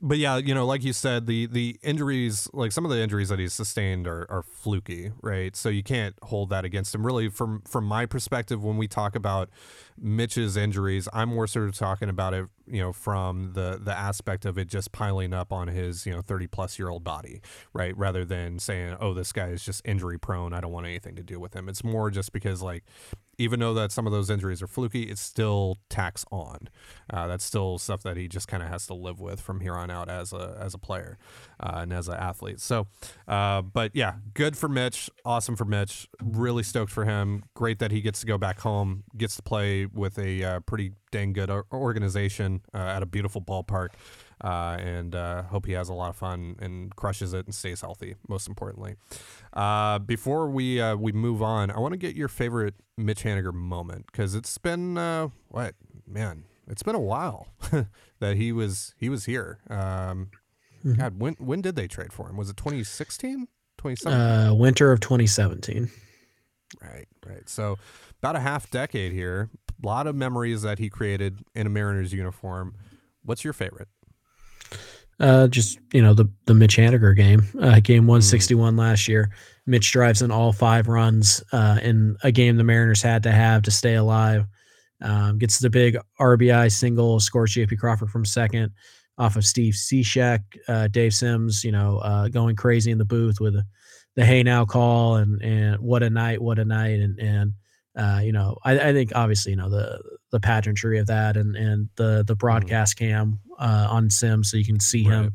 but 0.00 0.18
yeah, 0.18 0.36
you 0.36 0.54
know, 0.54 0.66
like 0.66 0.84
you 0.84 0.92
said, 0.92 1.26
the 1.26 1.46
the 1.46 1.78
injuries, 1.82 2.46
like 2.52 2.72
some 2.72 2.84
of 2.84 2.90
the 2.90 3.00
injuries 3.00 3.30
that 3.30 3.38
he's 3.38 3.54
sustained, 3.54 4.06
are, 4.06 4.26
are 4.30 4.42
fluky, 4.42 5.12
right? 5.22 5.56
So 5.56 5.70
you 5.70 5.82
can't 5.82 6.14
hold 6.22 6.50
that 6.50 6.64
against 6.64 6.94
him. 6.94 7.06
Really, 7.06 7.30
from 7.30 7.62
from 7.62 7.86
my 7.86 8.04
perspective, 8.04 8.62
when 8.62 8.76
we 8.76 8.86
talk 8.86 9.16
about 9.16 9.48
Mitch's 9.98 10.58
injuries, 10.58 11.08
I'm 11.14 11.30
more 11.30 11.46
sort 11.46 11.68
of 11.68 11.74
talking 11.74 12.10
about 12.10 12.34
it, 12.34 12.46
you 12.66 12.80
know, 12.80 12.92
from 12.92 13.52
the 13.54 13.78
the 13.82 13.96
aspect 13.96 14.44
of 14.44 14.58
it 14.58 14.68
just 14.68 14.92
piling 14.92 15.32
up 15.32 15.52
on 15.52 15.68
his, 15.68 16.06
you 16.06 16.12
know, 16.12 16.22
30 16.22 16.46
plus 16.46 16.78
year 16.78 16.88
old 16.88 17.04
body, 17.04 17.40
right? 17.72 17.96
Rather 17.96 18.24
than 18.24 18.58
saying, 18.58 18.96
oh, 19.00 19.14
this 19.14 19.32
guy 19.32 19.48
is 19.48 19.64
just 19.64 19.82
injury 19.84 20.18
prone. 20.18 20.52
I 20.52 20.60
don't 20.60 20.72
want 20.72 20.86
anything 20.86 21.16
to 21.16 21.22
do 21.22 21.38
with 21.40 21.54
him. 21.54 21.68
It's 21.68 21.84
more 21.84 22.10
just 22.10 22.32
because, 22.32 22.62
like, 22.62 22.84
even 23.38 23.60
though 23.60 23.74
that 23.74 23.92
some 23.92 24.06
of 24.06 24.12
those 24.12 24.30
injuries 24.30 24.62
are 24.62 24.66
fluky, 24.66 25.04
it's 25.04 25.20
still 25.20 25.78
tax 25.88 26.24
on. 26.30 26.68
Uh, 27.10 27.26
that's 27.26 27.44
still 27.44 27.78
stuff 27.78 28.02
that 28.02 28.16
he 28.16 28.28
just 28.28 28.48
kind 28.48 28.62
of 28.62 28.68
has 28.68 28.86
to 28.86 28.94
live 28.94 29.20
with 29.20 29.40
from 29.40 29.60
here 29.60 29.74
on 29.74 29.90
out 29.90 30.08
as 30.08 30.32
a 30.32 30.56
as 30.60 30.74
a 30.74 30.78
player 30.78 31.18
uh, 31.60 31.80
and 31.82 31.92
as 31.92 32.08
an 32.08 32.14
athlete. 32.14 32.60
So, 32.60 32.86
uh, 33.26 33.62
but 33.62 33.94
yeah, 33.94 34.14
good 34.34 34.56
for 34.56 34.68
Mitch. 34.68 35.10
Awesome 35.24 35.56
for 35.56 35.64
Mitch. 35.64 36.08
Really 36.22 36.62
stoked 36.62 36.92
for 36.92 37.04
him. 37.04 37.44
Great 37.54 37.78
that 37.78 37.90
he 37.90 38.00
gets 38.00 38.20
to 38.20 38.26
go 38.26 38.38
back 38.38 38.60
home, 38.60 39.04
gets 39.16 39.36
to 39.36 39.42
play 39.42 39.86
with 39.86 40.18
a 40.18 40.42
uh, 40.44 40.60
pretty 40.60 40.92
dang 41.14 41.32
good 41.32 41.48
organization 41.72 42.60
uh, 42.74 42.78
at 42.78 43.02
a 43.02 43.06
beautiful 43.06 43.40
ballpark. 43.40 43.90
Uh, 44.42 44.76
and 44.80 45.14
uh, 45.14 45.44
hope 45.44 45.64
he 45.64 45.72
has 45.72 45.88
a 45.88 45.94
lot 45.94 46.10
of 46.10 46.16
fun 46.16 46.56
and 46.58 46.94
crushes 46.96 47.32
it 47.32 47.46
and 47.46 47.54
stays 47.54 47.80
healthy. 47.80 48.16
Most 48.28 48.48
importantly, 48.48 48.96
uh, 49.52 50.00
before 50.00 50.50
we 50.50 50.80
uh, 50.80 50.96
we 50.96 51.12
move 51.12 51.40
on, 51.40 51.70
I 51.70 51.78
want 51.78 51.92
to 51.92 51.98
get 51.98 52.16
your 52.16 52.26
favorite 52.26 52.74
Mitch 52.98 53.22
Haniger 53.22 53.54
moment 53.54 54.06
because 54.10 54.34
it's 54.34 54.58
been 54.58 54.98
uh, 54.98 55.28
what 55.48 55.76
man, 56.06 56.44
it's 56.66 56.82
been 56.82 56.96
a 56.96 57.00
while 57.00 57.46
that 58.18 58.36
he 58.36 58.50
was 58.50 58.92
he 58.98 59.08
was 59.08 59.24
here. 59.24 59.60
Um, 59.70 60.30
mm-hmm. 60.84 60.94
God, 60.94 61.20
when 61.20 61.34
when 61.34 61.60
did 61.62 61.76
they 61.76 61.86
trade 61.86 62.12
for 62.12 62.28
him? 62.28 62.36
Was 62.36 62.50
it 62.50 62.56
2016? 62.56 63.46
2017? 63.78 64.20
Uh, 64.20 64.52
winter 64.52 64.90
of 64.90 64.98
2017. 64.98 65.90
Right, 66.82 67.06
right. 67.24 67.48
So 67.48 67.78
about 68.18 68.36
a 68.36 68.40
half 68.40 68.68
decade 68.70 69.12
here. 69.12 69.48
A 69.84 69.86
lot 69.86 70.06
of 70.06 70.16
memories 70.16 70.62
that 70.62 70.78
he 70.78 70.88
created 70.88 71.40
in 71.54 71.66
a 71.66 71.70
Mariners 71.70 72.12
uniform. 72.12 72.74
What's 73.22 73.44
your 73.44 73.52
favorite? 73.52 73.88
Uh, 75.20 75.46
just 75.46 75.78
you 75.92 76.02
know 76.02 76.14
the 76.14 76.28
the 76.46 76.54
Mitch 76.54 76.76
Haniger 76.76 77.14
game, 77.14 77.46
uh, 77.60 77.80
game 77.80 78.06
one 78.06 78.22
sixty 78.22 78.54
one 78.54 78.74
mm. 78.74 78.78
last 78.78 79.06
year. 79.06 79.30
Mitch 79.66 79.92
drives 79.92 80.22
in 80.22 80.30
all 80.30 80.52
five 80.52 80.88
runs 80.88 81.44
uh, 81.52 81.78
in 81.82 82.16
a 82.22 82.32
game 82.32 82.56
the 82.56 82.64
Mariners 82.64 83.02
had 83.02 83.22
to 83.24 83.30
have 83.30 83.62
to 83.62 83.70
stay 83.70 83.94
alive. 83.94 84.46
Um, 85.02 85.38
gets 85.38 85.58
the 85.58 85.70
big 85.70 85.98
RBI 86.18 86.72
single, 86.72 87.20
scores 87.20 87.54
JP 87.54 87.78
Crawford 87.78 88.10
from 88.10 88.24
second 88.24 88.72
off 89.18 89.36
of 89.36 89.44
Steve 89.44 89.74
Cishek. 89.74 90.40
Uh, 90.66 90.88
Dave 90.88 91.12
Sims, 91.12 91.62
you 91.62 91.72
know, 91.72 91.98
uh, 91.98 92.28
going 92.28 92.56
crazy 92.56 92.90
in 92.90 92.98
the 92.98 93.04
booth 93.04 93.38
with 93.38 93.54
the 94.14 94.24
"Hey 94.24 94.42
Now" 94.42 94.64
call 94.64 95.16
and 95.16 95.42
and 95.42 95.78
what 95.80 96.02
a 96.02 96.08
night, 96.08 96.40
what 96.40 96.58
a 96.58 96.64
night, 96.64 97.00
and 97.00 97.18
and 97.20 97.52
uh, 97.96 98.20
you 98.22 98.32
know, 98.32 98.58
I, 98.64 98.88
I, 98.88 98.92
think 98.92 99.12
obviously, 99.14 99.52
you 99.52 99.56
know, 99.56 99.70
the 99.70 100.00
the 100.30 100.40
pageantry 100.40 100.98
of 100.98 101.06
that 101.06 101.36
and 101.36 101.54
and 101.54 101.88
the 101.96 102.24
the 102.26 102.32
mm-hmm. 102.32 102.38
broadcast 102.38 102.96
mm-hmm. 102.96 103.12
cam 103.12 103.38
uh, 103.58 103.86
on 103.88 104.10
Sim, 104.10 104.42
so 104.42 104.56
you 104.56 104.64
can 104.64 104.80
see 104.80 105.08
right. 105.08 105.24
him 105.24 105.34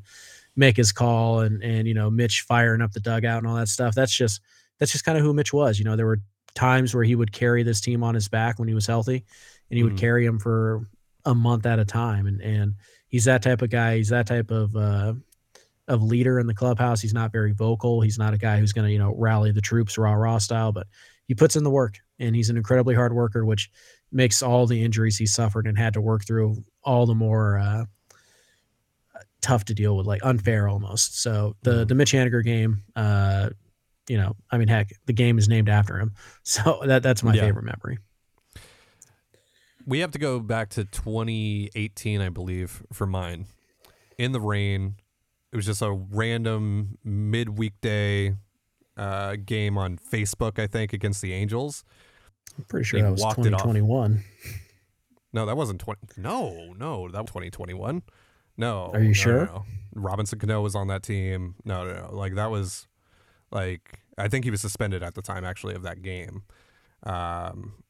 make 0.55 0.75
his 0.75 0.91
call 0.91 1.39
and 1.39 1.63
and 1.63 1.87
you 1.87 1.93
know 1.93 2.09
Mitch 2.09 2.41
firing 2.41 2.81
up 2.81 2.91
the 2.91 2.99
dugout 2.99 3.37
and 3.37 3.47
all 3.47 3.55
that 3.55 3.69
stuff. 3.69 3.95
That's 3.95 4.15
just 4.15 4.41
that's 4.77 4.91
just 4.91 5.05
kind 5.05 5.17
of 5.17 5.23
who 5.23 5.33
Mitch 5.33 5.53
was. 5.53 5.79
You 5.79 5.85
know, 5.85 5.95
there 5.95 6.05
were 6.05 6.21
times 6.53 6.93
where 6.93 7.05
he 7.05 7.15
would 7.15 7.31
carry 7.31 7.63
this 7.63 7.79
team 7.79 8.03
on 8.03 8.15
his 8.15 8.27
back 8.27 8.59
when 8.59 8.67
he 8.67 8.73
was 8.73 8.85
healthy, 8.85 9.15
and 9.15 9.23
he 9.69 9.77
mm-hmm. 9.77 9.91
would 9.91 9.99
carry 9.99 10.25
him 10.25 10.37
for 10.37 10.85
a 11.23 11.33
month 11.33 11.65
at 11.65 11.79
a 11.79 11.85
time. 11.85 12.27
And 12.27 12.41
and 12.41 12.75
he's 13.07 13.25
that 13.25 13.41
type 13.41 13.61
of 13.61 13.69
guy. 13.69 13.95
He's 13.97 14.09
that 14.09 14.27
type 14.27 14.51
of 14.51 14.75
uh, 14.75 15.13
of 15.87 16.03
leader 16.03 16.39
in 16.39 16.47
the 16.47 16.53
clubhouse. 16.53 16.99
He's 16.99 17.13
not 17.13 17.31
very 17.31 17.53
vocal. 17.53 18.01
He's 18.01 18.19
not 18.19 18.33
a 18.33 18.37
guy 18.37 18.59
who's 18.59 18.73
going 18.73 18.87
to 18.87 18.91
you 18.91 18.99
know 18.99 19.15
rally 19.17 19.53
the 19.53 19.61
troops 19.61 19.97
rah 19.97 20.11
rah 20.11 20.39
style, 20.39 20.73
but 20.73 20.87
he 21.25 21.35
puts 21.35 21.55
in 21.55 21.63
the 21.63 21.69
work 21.69 21.99
and 22.19 22.35
he's 22.35 22.49
an 22.49 22.57
incredibly 22.57 22.95
hard 22.95 23.13
worker, 23.13 23.45
which 23.45 23.69
makes 24.11 24.41
all 24.41 24.65
the 24.65 24.83
injuries 24.83 25.17
he 25.17 25.25
suffered 25.25 25.67
and 25.67 25.77
had 25.77 25.93
to 25.93 26.01
work 26.01 26.25
through 26.25 26.63
all 26.83 27.05
the 27.05 27.15
more 27.15 27.57
uh, 27.57 27.85
tough 29.41 29.65
to 29.65 29.73
deal 29.73 29.95
with, 29.95 30.05
like 30.05 30.21
unfair 30.23 30.67
almost. 30.67 31.21
So 31.21 31.55
the 31.63 31.71
mm-hmm. 31.71 31.87
the 31.87 31.95
Mitch 31.95 32.11
Haniger 32.11 32.43
game, 32.43 32.83
uh, 32.95 33.49
you 34.07 34.17
know, 34.17 34.35
I 34.51 34.57
mean, 34.57 34.67
heck, 34.67 34.91
the 35.05 35.13
game 35.13 35.37
is 35.37 35.47
named 35.47 35.69
after 35.69 35.99
him, 35.99 36.13
so 36.43 36.81
that 36.85 37.03
that's 37.03 37.23
my 37.23 37.33
yeah. 37.33 37.41
favorite 37.41 37.65
memory. 37.65 37.99
We 39.85 39.99
have 39.99 40.11
to 40.11 40.19
go 40.19 40.39
back 40.39 40.69
to 40.71 40.83
2018, 40.85 42.21
I 42.21 42.29
believe, 42.29 42.83
for 42.93 43.07
mine. 43.07 43.45
In 44.19 44.33
the 44.33 44.39
rain, 44.39 44.97
it 45.51 45.55
was 45.55 45.65
just 45.65 45.81
a 45.81 45.91
random 45.91 46.99
midweek 47.03 47.79
day 47.81 48.35
uh, 48.97 49.37
game 49.43 49.77
on 49.77 49.97
Facebook, 49.97 50.59
I 50.59 50.67
think, 50.67 50.93
against 50.93 51.21
the 51.21 51.33
Angels. 51.33 51.83
I'm 52.57 52.65
pretty 52.65 52.85
sure 52.85 53.01
that 53.01 53.11
was 53.11 53.21
2021. 53.21 54.23
No, 55.31 55.45
that 55.45 55.55
wasn't 55.55 55.79
20. 55.79 55.99
No, 56.17 56.73
no, 56.77 57.09
that 57.09 57.21
was 57.21 57.29
2021. 57.29 58.01
No. 58.57 58.91
Are 58.93 58.99
you 58.99 59.07
no, 59.07 59.13
sure? 59.13 59.45
No. 59.45 59.65
Robinson 59.95 60.39
Cano 60.39 60.61
was 60.61 60.75
on 60.75 60.87
that 60.87 61.03
team. 61.03 61.55
No, 61.63 61.85
no, 61.85 61.93
no. 61.93 62.15
Like 62.15 62.35
that 62.35 62.51
was 62.51 62.87
like 63.51 63.99
I 64.17 64.27
think 64.27 64.45
he 64.45 64.51
was 64.51 64.61
suspended 64.61 65.03
at 65.03 65.15
the 65.15 65.21
time 65.21 65.45
actually 65.45 65.75
of 65.75 65.83
that 65.83 66.01
game. 66.01 66.43
Um, 67.03 67.83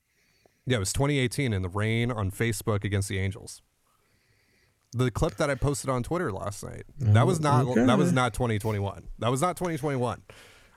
yeah, 0.66 0.78
it 0.78 0.80
was 0.80 0.94
2018 0.94 1.54
in 1.54 1.62
the 1.62 1.70
rain 1.70 2.12
on 2.12 2.32
Facebook 2.32 2.84
against 2.84 3.10
the 3.10 3.18
Angels. 3.18 3.62
The 4.92 5.12
clip 5.12 5.36
that 5.36 5.50
I 5.50 5.56
posted 5.56 5.90
on 5.90 6.04
Twitter 6.04 6.32
last 6.32 6.64
night. 6.64 6.84
That 7.00 7.28
was 7.28 7.40
not 7.40 7.66
okay. 7.66 7.86
that 7.86 7.98
was 7.98 8.12
not 8.12 8.34
2021. 8.34 9.08
That 9.20 9.30
was 9.30 9.42
not 9.42 9.56
2021. 9.56 10.22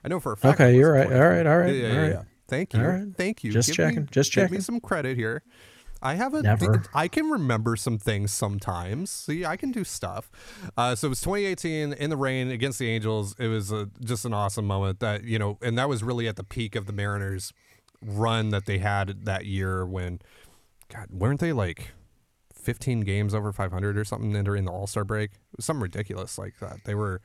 I 0.03 0.07
know 0.07 0.19
for 0.19 0.33
a 0.33 0.37
fact. 0.37 0.59
Okay, 0.59 0.75
you're 0.75 0.91
right. 0.93 1.11
All 1.11 1.19
right, 1.19 1.47
all 1.47 1.57
right. 1.57 1.73
Yeah, 1.73 1.81
yeah, 1.81 1.93
all 1.93 2.01
right. 2.01 2.11
yeah. 2.11 2.23
Thank 2.53 2.73
you. 2.73 3.13
Thank 3.17 3.43
you. 3.43 3.51
Just 3.51 3.69
give 3.69 3.75
checking. 3.75 4.01
Me, 4.01 4.07
just 4.11 4.31
checking. 4.31 4.49
Give 4.49 4.57
me 4.57 4.61
some 4.61 4.79
credit 4.79 5.17
here. 5.17 5.43
I 6.01 6.15
have 6.15 6.33
a. 6.33 6.41
Never. 6.41 6.83
I 6.93 7.07
can 7.07 7.29
remember 7.29 7.75
some 7.77 7.97
things 7.97 8.31
sometimes. 8.31 9.09
See, 9.09 9.45
I 9.45 9.55
can 9.55 9.71
do 9.71 9.83
stuff. 9.83 10.29
Uh, 10.77 10.95
so 10.95 11.07
it 11.07 11.09
was 11.09 11.21
2018 11.21 11.93
in 11.93 12.09
the 12.09 12.17
rain 12.17 12.51
against 12.51 12.77
the 12.77 12.89
Angels. 12.89 13.35
It 13.39 13.47
was 13.47 13.71
a, 13.71 13.89
just 14.01 14.25
an 14.25 14.33
awesome 14.33 14.65
moment 14.65 14.99
that 14.99 15.23
you 15.23 15.39
know, 15.39 15.57
and 15.61 15.77
that 15.77 15.87
was 15.87 16.03
really 16.03 16.27
at 16.27 16.35
the 16.35 16.43
peak 16.43 16.75
of 16.75 16.85
the 16.85 16.93
Mariners' 16.93 17.53
run 18.01 18.49
that 18.49 18.65
they 18.65 18.79
had 18.79 19.25
that 19.25 19.45
year. 19.45 19.85
When, 19.85 20.19
God, 20.93 21.07
weren't 21.09 21.39
they 21.39 21.53
like 21.53 21.93
15 22.63 23.01
games 23.01 23.33
over 23.33 23.51
500 23.51 23.97
or 23.97 24.03
something 24.05 24.31
during 24.43 24.65
the 24.65 24.71
All 24.71 24.87
Star 24.87 25.03
break? 25.03 25.31
It 25.33 25.57
was 25.57 25.65
something 25.65 25.81
ridiculous 25.83 26.37
like 26.37 26.59
that. 26.59 26.77
They 26.85 26.95
were 26.95 27.21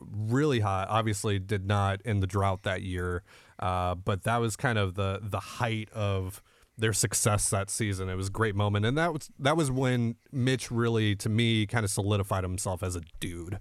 really 0.00 0.60
hot. 0.60 0.88
Obviously, 0.88 1.38
did 1.38 1.66
not 1.66 2.00
in 2.02 2.20
the 2.20 2.26
drought 2.26 2.62
that 2.62 2.82
year, 2.82 3.22
uh, 3.58 3.94
but 3.94 4.22
that 4.24 4.38
was 4.38 4.56
kind 4.56 4.78
of 4.78 4.94
the 4.94 5.20
the 5.22 5.40
height 5.40 5.88
of 5.92 6.42
their 6.78 6.92
success 6.92 7.50
that 7.50 7.68
season. 7.70 8.08
It 8.08 8.14
was 8.14 8.28
a 8.28 8.32
great 8.32 8.54
moment, 8.54 8.86
and 8.86 8.96
that 8.96 9.12
was 9.12 9.30
that 9.38 9.56
was 9.56 9.70
when 9.70 10.16
Mitch 10.32 10.70
really, 10.70 11.14
to 11.16 11.28
me, 11.28 11.66
kind 11.66 11.84
of 11.84 11.90
solidified 11.90 12.44
himself 12.44 12.82
as 12.82 12.96
a 12.96 13.02
dude 13.20 13.58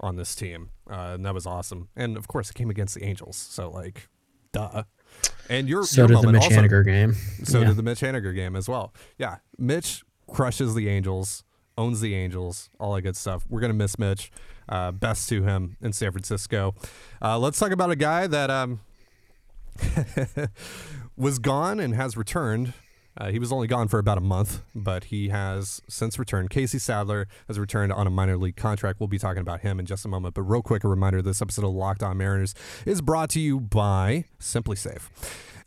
on 0.00 0.16
this 0.16 0.34
team, 0.34 0.70
uh, 0.90 1.12
and 1.14 1.24
that 1.24 1.32
was 1.34 1.46
awesome. 1.46 1.88
And 1.96 2.16
of 2.16 2.28
course, 2.28 2.50
it 2.50 2.54
came 2.54 2.70
against 2.70 2.94
the 2.94 3.04
Angels, 3.04 3.36
so 3.36 3.70
like, 3.70 4.08
duh. 4.52 4.82
And 5.48 5.68
your 5.68 5.84
So 5.84 6.02
your 6.02 6.08
did 6.08 6.22
the 6.22 6.32
Mitch 6.32 6.42
also, 6.42 6.56
Haniger 6.56 6.84
game. 6.84 7.14
so 7.44 7.60
Yeah. 7.60 7.68
did 7.68 7.76
the 7.76 7.82
Mitch 7.82 8.00
Haniger 8.00 8.34
game 8.34 8.56
as 8.56 8.68
well. 8.68 8.92
Yeah, 9.16 9.36
Mitch 9.58 10.02
crushes 10.28 10.74
the 10.74 10.88
Angels, 10.88 11.44
owns 11.78 12.00
the 12.00 12.14
Angels, 12.14 12.70
all 12.78 12.94
that 12.94 13.02
good 13.02 13.16
stuff. 13.16 13.44
We're 13.48 13.60
gonna 13.60 13.74
miss 13.74 13.98
Mitch. 13.98 14.30
Uh, 14.68 14.90
best 14.90 15.28
to 15.28 15.44
him 15.44 15.76
in 15.80 15.92
San 15.92 16.10
Francisco. 16.10 16.74
Uh, 17.22 17.38
let's 17.38 17.58
talk 17.58 17.70
about 17.70 17.90
a 17.90 17.96
guy 17.96 18.26
that 18.26 18.50
um, 18.50 18.80
was 21.16 21.38
gone 21.38 21.78
and 21.78 21.94
has 21.94 22.16
returned. 22.16 22.72
Uh, 23.18 23.30
he 23.30 23.38
was 23.38 23.50
only 23.50 23.66
gone 23.66 23.88
for 23.88 23.98
about 23.98 24.18
a 24.18 24.22
month, 24.22 24.62
but 24.74 25.04
he 25.04 25.30
has 25.30 25.80
since 25.88 26.18
returned. 26.18 26.50
Casey 26.50 26.78
Sadler 26.78 27.26
has 27.46 27.58
returned 27.58 27.92
on 27.92 28.06
a 28.06 28.10
minor 28.10 28.36
league 28.36 28.56
contract. 28.56 29.00
We'll 29.00 29.06
be 29.06 29.18
talking 29.18 29.40
about 29.40 29.60
him 29.60 29.80
in 29.80 29.86
just 29.86 30.04
a 30.04 30.08
moment. 30.08 30.34
But 30.34 30.42
real 30.42 30.60
quick, 30.62 30.84
a 30.84 30.88
reminder: 30.88 31.22
this 31.22 31.40
episode 31.40 31.64
of 31.64 31.72
Locked 31.72 32.02
On 32.02 32.16
Mariners 32.18 32.54
is 32.84 33.00
brought 33.00 33.30
to 33.30 33.40
you 33.40 33.58
by 33.58 34.24
SimpliSafe. 34.38 35.08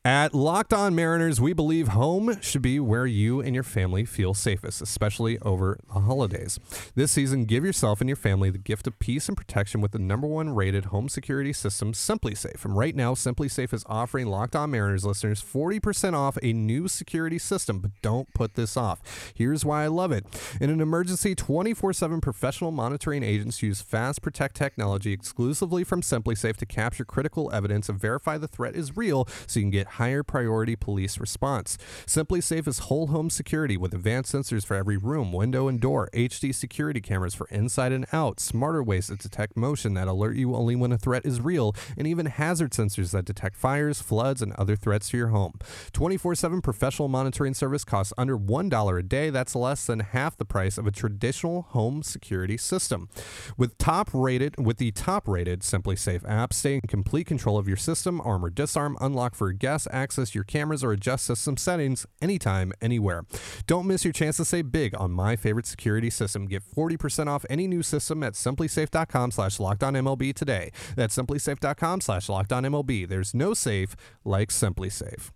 At 0.06 0.34
Locked 0.34 0.72
On 0.72 0.96
Mariners, 0.96 1.41
we 1.41 1.51
believe 1.51 1.89
home 1.89 2.39
should 2.39 2.62
be 2.62 2.79
where 2.79 3.06
you 3.06 3.41
and 3.41 3.53
your 3.53 3.65
family 3.65 4.06
feel 4.06 4.34
safest, 4.34 4.82
especially 4.82 5.38
over 5.39 5.77
the 5.94 6.00
holidays. 6.00 6.58
This 6.96 7.12
season, 7.12 7.44
give 7.44 7.65
yourself 7.65 8.00
and 8.00 8.08
your 8.08 8.15
family 8.15 8.50
the 8.50 8.60
gift 8.60 8.88
of 8.88 8.98
peace 9.00 9.27
and 9.27 9.36
protection 9.36 9.82
with 9.82 9.91
the 9.91 10.00
number 10.00 10.25
one 10.25 10.56
rated 10.56 10.86
home 10.86 11.10
security 11.10 11.51
system, 11.51 11.91
SimpliSafe. 11.91 12.63
And 12.63 12.77
right 12.77 12.96
now, 12.96 13.13
SimpliSafe 13.13 13.74
is 13.74 13.84
offering 13.88 14.27
Locked 14.27 14.56
On 14.56 14.72
Mariners 14.72 15.03
listeners 15.03 15.44
40% 15.44 16.13
off 16.13 16.38
a 16.41 16.53
new 16.53 16.88
security 16.88 17.38
system, 17.38 17.79
but 17.79 17.91
don't 18.01 18.34
put 18.34 18.53
this 18.56 18.77
off. 18.77 19.34
Here's 19.36 19.65
why 19.65 19.84
I 19.84 19.88
love 19.88 20.13
it. 20.13 20.25
In 20.62 20.70
an 20.70 20.79
emergency, 20.79 21.36
24 21.36 21.91
7 21.91 22.22
professional 22.22 22.72
monitoring 22.72 23.22
agents 23.22 23.62
use 23.62 23.82
Fast 23.82 24.22
Protect 24.22 24.56
technology 24.56 25.12
exclusively 25.12 25.84
from 25.84 26.01
SimpliSafe 26.01 26.56
to 26.56 26.65
capture 26.65 27.03
critical 27.03 27.51
evidence 27.53 27.89
and 27.89 28.00
verify 28.00 28.38
the 28.38 28.48
threat 28.48 28.77
is 28.77 28.96
real 28.96 29.27
so 29.46 29.60
you 29.60 29.65
can 29.65 29.72
get 29.72 29.88
higher 29.89 30.24
priority 30.24 30.75
police 30.75 31.17
response. 31.19 31.77
SimpliSafe 32.05 32.67
is 32.67 32.79
whole 32.79 33.08
home 33.08 33.29
security 33.29 33.77
with 33.77 33.93
advanced 33.93 34.34
sensors 34.34 34.65
for 34.65 34.75
every 34.75 34.98
room, 34.98 35.34
window, 35.34 35.67
and 35.67 35.79
door, 35.79 36.10
HD 36.13 36.53
security 36.53 37.01
cameras 37.01 37.36
for 37.36 37.48
inside 37.48 37.91
and 37.91 38.05
out, 38.13 38.39
smarter 38.39 38.84
ways 38.84 39.08
to 39.08 39.15
detect 39.15 39.58
motion 39.58 39.93
that 39.93 40.08
alert 40.08 40.36
you 40.36 40.55
only 40.55 40.75
when 40.75 40.91
a 40.91 40.98
threat 40.98 41.25
is 41.25 41.41
real, 41.41 41.75
and 41.98 42.08
even 42.08 42.25
hazard 42.27 42.72
sensors 42.72 43.12
that 43.12 43.25
detect 43.25 43.55
fires, 43.55 44.01
floods, 44.01 44.41
and 44.41 44.53
other 44.53 44.75
threats 44.75 45.10
to 45.10 45.17
your 45.17 45.29
home. 45.29 45.53
24 45.93 46.36
7 46.36 46.62
professional 46.62 47.08
monitoring 47.08 47.53
service 47.53 47.84
costs 47.84 48.13
under 48.17 48.38
$1 48.38 49.00
a 49.00 49.03
day. 49.03 49.29
That's 49.29 49.55
less 49.55 49.86
than 49.86 50.00
half 50.00 50.38
the 50.38 50.46
price 50.46 50.77
of 50.77 50.88
a 50.88 50.91
traditional 50.91 51.63
home 51.63 52.03
security 52.03 52.58
system. 52.58 53.10
With 53.58 53.77
top 53.77 54.10
rated 54.13 54.55
with 54.58 54.77
the 54.77 54.91
top 54.91 55.27
rated 55.27 55.62
SimpliSafe 55.62 56.27
app, 56.29 56.53
stay 56.53 56.75
in 56.75 56.81
complete 56.81 57.27
control 57.27 57.58
of 57.58 57.67
your 57.67 57.77
system, 57.77 58.22
arm 58.22 58.43
or 58.43 58.50
disarm, 58.50 58.98
unlock 59.01 59.36
for 59.36 59.51
guests, 59.51 59.78
access 59.91 60.36
your 60.36 60.43
cameras, 60.43 60.83
or 60.83 60.91
adjust 60.91 61.25
system 61.25 61.57
settings 61.57 62.05
anytime, 62.21 62.74
anywhere. 62.81 63.24
Don't 63.67 63.88
miss 63.88 64.03
your 64.03 64.13
chance 64.13 64.38
to 64.38 64.45
save 64.45 64.71
big 64.71 64.93
on 65.00 65.12
my 65.12 65.36
favorite 65.36 65.65
security 65.65 66.09
system. 66.09 66.45
Get 66.45 66.63
40% 66.63 67.27
off 67.27 67.45
any 67.50 67.67
new 67.67 67.83
system 67.83 68.24
at 68.24 68.33
simplisafe.com 68.33 69.31
slash 69.31 69.57
MLB 69.57 70.33
today. 70.33 70.71
That's 70.95 71.15
simplisafe.com 71.15 72.01
slash 72.01 72.27
MLB. 72.27 73.07
There's 73.07 73.33
no 73.33 73.53
safe 73.53 73.95
like 74.24 74.50
SimpliSafe. 74.50 75.31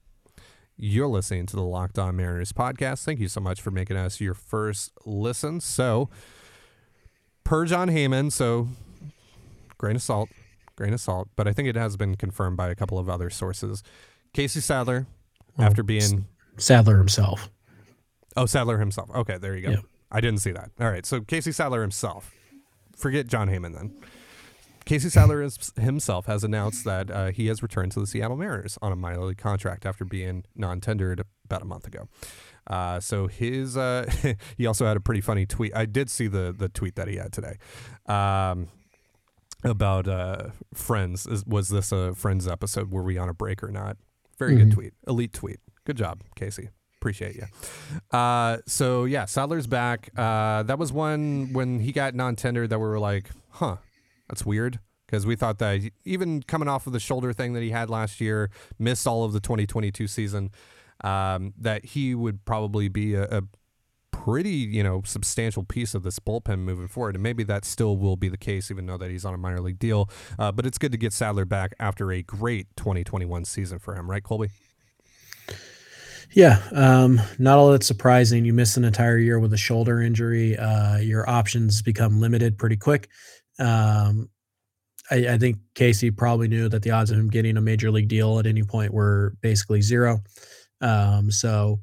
You're 0.75 1.07
listening 1.07 1.45
to 1.47 1.55
the 1.55 1.61
Locked 1.61 1.99
On 1.99 2.15
Mariners 2.15 2.51
podcast. 2.51 3.03
Thank 3.03 3.19
you 3.19 3.27
so 3.27 3.39
much 3.39 3.61
for 3.61 3.69
making 3.69 3.95
us 3.95 4.19
your 4.19 4.33
first 4.33 4.91
listen. 5.05 5.61
So, 5.61 6.09
per 7.43 7.65
Jon 7.65 7.89
Heyman, 7.89 8.31
so 8.31 8.69
grain 9.77 9.95
of 9.95 10.01
salt, 10.01 10.29
grain 10.75 10.93
of 10.93 10.99
salt, 10.99 11.29
but 11.35 11.47
I 11.47 11.53
think 11.53 11.67
it 11.67 11.75
has 11.75 11.95
been 11.95 12.15
confirmed 12.15 12.57
by 12.57 12.69
a 12.69 12.75
couple 12.75 12.97
of 12.97 13.07
other 13.07 13.29
sources. 13.29 13.83
Casey 14.33 14.59
Sadler, 14.61 15.05
Well, 15.57 15.67
after 15.67 15.83
being 15.83 16.25
Sadler 16.57 16.97
himself. 16.97 17.49
oh 18.35 18.45
Sadler 18.45 18.77
himself. 18.79 19.09
Okay, 19.15 19.37
there 19.37 19.55
you 19.55 19.61
go. 19.61 19.69
Yeah. 19.71 19.77
I 20.11 20.21
didn't 20.21 20.39
see 20.41 20.51
that. 20.51 20.69
All 20.79 20.89
right, 20.89 21.05
so 21.05 21.21
Casey 21.21 21.51
Sadler 21.51 21.81
himself. 21.81 22.31
Forget 22.95 23.27
Jon 23.27 23.47
Heyman 23.49 23.73
then. 23.75 23.93
Casey 24.85 25.09
Sadler 25.09 25.41
is, 25.41 25.71
himself 25.79 26.25
has 26.25 26.43
announced 26.43 26.83
that 26.83 27.09
uh, 27.09 27.31
he 27.31 27.47
has 27.47 27.63
returned 27.63 27.93
to 27.93 27.99
the 28.01 28.07
Seattle 28.07 28.35
Mariners 28.35 28.77
on 28.81 28.91
a 28.91 28.95
minor 28.95 29.23
league 29.23 29.37
contract 29.37 29.85
after 29.85 30.03
being 30.03 30.43
non-tendered 30.55 31.23
about 31.45 31.61
a 31.61 31.65
month 31.65 31.87
ago. 31.87 32.09
Uh, 32.67 32.99
so 32.99 33.27
his 33.27 33.77
uh, 33.77 34.09
he 34.57 34.65
also 34.65 34.85
had 34.85 34.97
a 34.97 34.99
pretty 34.99 35.21
funny 35.21 35.45
tweet. 35.45 35.75
I 35.75 35.85
did 35.85 36.09
see 36.09 36.27
the 36.27 36.53
the 36.57 36.69
tweet 36.69 36.95
that 36.95 37.07
he 37.07 37.15
had 37.15 37.31
today 37.31 37.57
um, 38.07 38.67
about 39.63 40.07
uh, 40.07 40.49
Friends. 40.73 41.25
Is, 41.27 41.45
was 41.45 41.69
this 41.69 41.91
a 41.91 42.13
Friends 42.13 42.47
episode? 42.47 42.91
Were 42.91 43.03
we 43.03 43.17
on 43.17 43.29
a 43.29 43.33
break 43.33 43.63
or 43.63 43.69
not? 43.71 43.97
Very 44.39 44.55
good 44.55 44.69
Mhm. 44.69 44.73
tweet, 44.73 44.93
elite 45.07 45.33
tweet. 45.33 45.59
Good 45.85 45.97
job, 45.97 46.21
Casey. 46.35 46.69
Appreciate 46.97 47.35
you. 47.35 47.45
Uh, 48.17 48.57
so 48.65 49.03
yeah, 49.05 49.25
Sadler's 49.25 49.67
back. 49.67 50.09
Uh, 50.17 50.63
that 50.63 50.79
was 50.79 50.93
one 50.93 51.51
when 51.53 51.79
he 51.81 51.91
got 51.91 52.15
non-tender 52.15 52.67
that 52.67 52.79
we 52.79 52.85
were 52.85 52.99
like, 52.99 53.29
huh, 53.51 53.77
that's 54.29 54.45
weird. 54.45 54.79
Because 55.05 55.25
we 55.27 55.35
thought 55.35 55.59
that 55.59 55.81
even 56.05 56.41
coming 56.41 56.67
off 56.67 56.87
of 56.87 56.93
the 56.93 56.99
shoulder 56.99 57.33
thing 57.33 57.53
that 57.53 57.61
he 57.61 57.69
had 57.69 57.89
last 57.89 58.19
year, 58.19 58.49
missed 58.79 59.05
all 59.05 59.23
of 59.25 59.33
the 59.33 59.39
2022 59.39 60.07
season, 60.07 60.49
um, 61.03 61.53
that 61.59 61.85
he 61.85 62.15
would 62.15 62.45
probably 62.45 62.87
be 62.87 63.13
a, 63.13 63.23
a 63.25 63.41
pretty, 64.13 64.49
you 64.49 64.83
know, 64.83 65.01
substantial 65.03 65.63
piece 65.63 65.93
of 65.93 66.03
this 66.03 66.19
bullpen 66.19 66.59
moving 66.59 66.87
forward. 66.87 67.15
And 67.15 67.23
maybe 67.23 67.43
that 67.43 67.65
still 67.65 67.97
will 67.97 68.15
be 68.15 68.29
the 68.29 68.37
case, 68.37 68.71
even 68.71 68.85
though 68.85 68.97
that 68.97 69.11
he's 69.11 69.25
on 69.25 69.33
a 69.33 69.37
minor 69.37 69.59
league 69.59 69.79
deal. 69.79 70.09
Uh, 70.39 70.53
but 70.53 70.65
it's 70.65 70.77
good 70.77 70.93
to 70.93 70.97
get 70.97 71.11
Sadler 71.11 71.43
back 71.43 71.73
after 71.79 72.11
a 72.11 72.21
great 72.21 72.67
2021 72.77 73.43
season 73.43 73.79
for 73.79 73.95
him, 73.95 74.09
right, 74.09 74.23
Colby? 74.23 74.49
Yeah, 76.31 76.61
um, 76.71 77.21
not 77.37 77.57
all 77.57 77.71
that 77.71 77.83
surprising. 77.83 78.45
You 78.45 78.53
miss 78.53 78.77
an 78.77 78.85
entire 78.85 79.17
year 79.17 79.39
with 79.39 79.53
a 79.53 79.57
shoulder 79.57 80.01
injury. 80.01 80.57
Uh, 80.57 80.97
your 80.97 81.29
options 81.29 81.81
become 81.81 82.21
limited 82.21 82.57
pretty 82.57 82.77
quick. 82.77 83.09
Um, 83.59 84.29
I, 85.11 85.27
I 85.27 85.37
think 85.37 85.57
Casey 85.75 86.11
probably 86.11 86.47
knew 86.47 86.69
that 86.69 86.81
the 86.81 86.91
odds 86.91 87.11
of 87.11 87.19
him 87.19 87.29
getting 87.29 87.57
a 87.57 87.61
major 87.61 87.91
league 87.91 88.07
deal 88.07 88.39
at 88.39 88.47
any 88.47 88.63
point 88.63 88.93
were 88.93 89.35
basically 89.41 89.81
zero. 89.81 90.21
Um, 90.81 91.29
so 91.29 91.79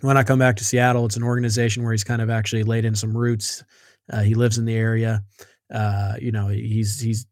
when 0.00 0.16
I 0.16 0.22
come 0.22 0.38
back 0.38 0.56
to 0.56 0.64
Seattle, 0.64 1.06
it's 1.06 1.16
an 1.16 1.22
organization 1.22 1.82
where 1.82 1.92
he's 1.92 2.04
kind 2.04 2.22
of 2.22 2.30
actually 2.30 2.62
laid 2.62 2.84
in 2.84 2.94
some 2.94 3.16
roots. 3.16 3.62
Uh, 4.12 4.22
he 4.22 4.34
lives 4.34 4.58
in 4.58 4.64
the 4.64 4.74
area. 4.74 5.22
Uh, 5.72 6.14
you 6.20 6.32
know, 6.32 6.48
he's 6.48 7.00
he's 7.00 7.26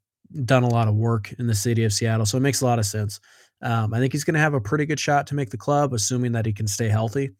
done 0.44 0.62
a 0.62 0.68
lot 0.68 0.88
of 0.88 0.94
work 0.94 1.32
in 1.38 1.46
the 1.46 1.54
city 1.54 1.84
of 1.84 1.92
Seattle, 1.92 2.26
so 2.26 2.36
it 2.36 2.42
makes 2.42 2.60
a 2.60 2.66
lot 2.66 2.78
of 2.78 2.86
sense. 2.86 3.20
Um, 3.62 3.92
I 3.92 3.98
think 3.98 4.12
he's 4.12 4.24
going 4.24 4.34
to 4.34 4.40
have 4.40 4.54
a 4.54 4.60
pretty 4.60 4.86
good 4.86 5.00
shot 5.00 5.26
to 5.28 5.34
make 5.34 5.50
the 5.50 5.56
club, 5.56 5.92
assuming 5.92 6.32
that 6.32 6.46
he 6.46 6.52
can 6.52 6.68
stay 6.68 6.88
healthy 6.88 7.30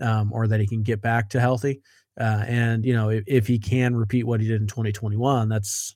um, 0.00 0.32
or 0.32 0.48
that 0.48 0.60
he 0.60 0.66
can 0.66 0.82
get 0.82 1.00
back 1.00 1.28
to 1.30 1.40
healthy. 1.40 1.80
Uh, 2.18 2.44
and 2.48 2.84
you 2.84 2.94
know, 2.94 3.10
if, 3.10 3.24
if 3.26 3.46
he 3.46 3.58
can 3.58 3.94
repeat 3.94 4.24
what 4.24 4.40
he 4.40 4.48
did 4.48 4.60
in 4.60 4.66
2021, 4.66 5.48
that's 5.48 5.94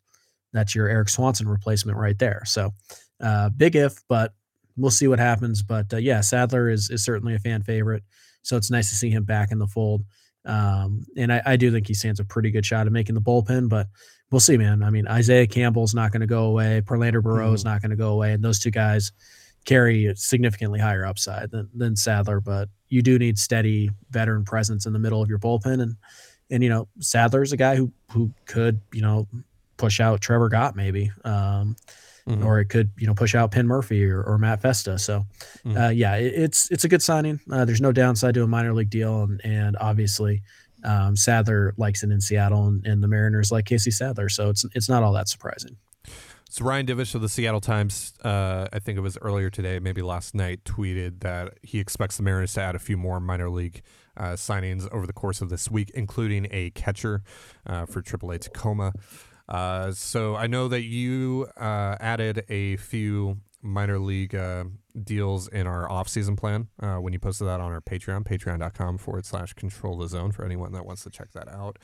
that's 0.52 0.74
your 0.74 0.88
Erik 0.88 1.08
Swanson 1.08 1.48
replacement 1.48 1.98
right 1.98 2.18
there. 2.18 2.42
So 2.44 2.72
uh, 3.20 3.48
big 3.48 3.74
if, 3.74 3.96
but 4.08 4.32
we'll 4.76 4.90
see 4.90 5.08
what 5.08 5.18
happens. 5.18 5.62
But 5.62 5.92
uh, 5.92 5.96
yeah, 5.96 6.20
Sadler 6.20 6.68
is 6.68 6.90
is 6.90 7.04
certainly 7.04 7.34
a 7.34 7.40
fan 7.40 7.62
favorite, 7.62 8.04
so 8.42 8.56
it's 8.56 8.70
nice 8.70 8.90
to 8.90 8.96
see 8.96 9.10
him 9.10 9.24
back 9.24 9.52
in 9.52 9.58
the 9.58 9.66
fold. 9.66 10.04
Um, 10.44 11.06
and 11.16 11.32
I, 11.32 11.42
I 11.46 11.56
do 11.56 11.70
think 11.70 11.86
he 11.86 11.94
stands 11.94 12.20
a 12.20 12.24
pretty 12.24 12.50
good 12.50 12.66
shot 12.66 12.86
at 12.86 12.92
making 12.92 13.14
the 13.14 13.20
bullpen, 13.20 13.68
but 13.68 13.86
we'll 14.30 14.40
see, 14.40 14.56
man. 14.56 14.82
I 14.82 14.90
mean, 14.90 15.06
Isaiah 15.06 15.46
Campbell's 15.46 15.94
not 15.94 16.10
going 16.10 16.20
to 16.20 16.26
go 16.26 16.44
away. 16.44 16.82
Prelander 16.84 17.22
Berroa 17.22 17.54
is 17.54 17.64
not 17.64 17.80
going 17.80 17.90
to 17.90 17.96
go 17.96 18.12
away, 18.12 18.32
and 18.32 18.42
those 18.42 18.58
two 18.58 18.70
guys 18.70 19.12
carry 19.64 20.06
a 20.06 20.16
significantly 20.16 20.80
higher 20.80 21.06
upside 21.06 21.50
than 21.50 21.68
than 21.74 21.94
Sadler. 21.94 22.40
But 22.40 22.68
you 22.88 23.02
do 23.02 23.18
need 23.18 23.38
steady 23.38 23.90
veteran 24.10 24.44
presence 24.44 24.86
in 24.86 24.92
the 24.92 24.98
middle 24.98 25.22
of 25.22 25.28
your 25.28 25.38
bullpen, 25.38 25.80
and 25.80 25.96
and 26.50 26.62
you 26.62 26.68
know 26.68 26.88
Sadler's 26.98 27.52
a 27.52 27.56
guy 27.56 27.76
who 27.76 27.92
who 28.10 28.32
could 28.46 28.80
you 28.92 29.02
know 29.02 29.28
push 29.76 30.00
out 30.00 30.20
Trevor 30.20 30.48
Gott 30.48 30.76
maybe, 30.76 31.10
um, 31.24 31.76
Mhm. 32.28 32.44
or 32.44 32.60
it 32.60 32.66
could 32.66 32.90
you 32.98 33.06
know 33.06 33.14
push 33.14 33.34
out 33.34 33.50
Penn 33.50 33.66
Murfee 33.66 34.08
or, 34.08 34.22
or 34.22 34.38
Matt 34.38 34.62
Festa. 34.62 34.98
So 34.98 35.26
Mhm. 35.64 35.86
uh, 35.86 35.90
yeah, 35.90 36.14
it, 36.16 36.32
it's 36.34 36.70
it's 36.70 36.84
a 36.84 36.88
good 36.88 37.02
signing. 37.02 37.40
Uh, 37.50 37.64
there's 37.64 37.80
no 37.80 37.90
downside 37.92 38.34
to 38.34 38.42
a 38.42 38.46
minor 38.46 38.72
league 38.74 38.90
deal, 38.90 39.22
and 39.24 39.40
and 39.44 39.76
obviously. 39.80 40.42
Um, 40.84 41.14
Sadler 41.14 41.74
likes 41.76 42.02
it 42.02 42.10
in 42.10 42.20
Seattle, 42.20 42.66
and, 42.66 42.84
and 42.84 43.00
the 43.04 43.06
Mariners 43.06 43.52
like 43.52 43.66
Casey 43.66 43.92
Sadler, 43.92 44.28
so 44.28 44.48
it's 44.50 44.64
it's 44.74 44.88
not 44.88 45.04
all 45.04 45.12
that 45.12 45.28
surprising. 45.28 45.76
So 46.50 46.64
Ryan 46.64 46.86
Divish 46.86 47.14
of 47.14 47.20
the 47.22 47.28
Seattle 47.28 47.60
Times, 47.60 48.12
uh, 48.24 48.66
I 48.72 48.80
think 48.80 48.98
it 48.98 49.00
was 49.00 49.16
earlier 49.22 49.48
today, 49.48 49.78
maybe 49.78 50.02
last 50.02 50.34
night, 50.34 50.64
tweeted 50.64 51.20
that 51.20 51.54
he 51.62 51.78
expects 51.78 52.16
the 52.16 52.24
Mariners 52.24 52.54
to 52.54 52.62
add 52.62 52.74
a 52.74 52.80
few 52.80 52.96
more 52.96 53.20
minor 53.20 53.48
league 53.48 53.80
uh, 54.16 54.32
signings 54.32 54.92
over 54.92 55.06
the 55.06 55.12
course 55.12 55.40
of 55.40 55.50
this 55.50 55.70
week, 55.70 55.90
including 55.94 56.48
a 56.50 56.70
catcher 56.70 57.22
uh, 57.64 57.86
for 57.86 58.02
AAA 58.02 58.40
Tacoma. 58.40 58.92
Uh, 59.48 59.92
so 59.92 60.36
I 60.36 60.46
know 60.46 60.68
that 60.68 60.82
you 60.82 61.48
uh, 61.56 61.96
added 62.00 62.44
a 62.48 62.76
few 62.76 63.38
minor 63.62 63.98
league 63.98 64.34
uh, 64.34 64.64
deals 65.02 65.48
in 65.48 65.66
our 65.66 65.90
off-season 65.90 66.36
plan 66.36 66.68
uh, 66.80 66.96
when 66.96 67.12
you 67.12 67.18
posted 67.18 67.46
that 67.46 67.60
on 67.60 67.72
our 67.72 67.80
Patreon, 67.80 68.24
patreon.com 68.24 68.98
forward 68.98 69.24
slash 69.24 69.52
control 69.52 69.96
the 69.96 70.08
zone 70.08 70.32
for 70.32 70.44
anyone 70.44 70.72
that 70.72 70.84
wants 70.84 71.04
to 71.04 71.10
check 71.10 71.32
that 71.32 71.48
out. 71.48 71.78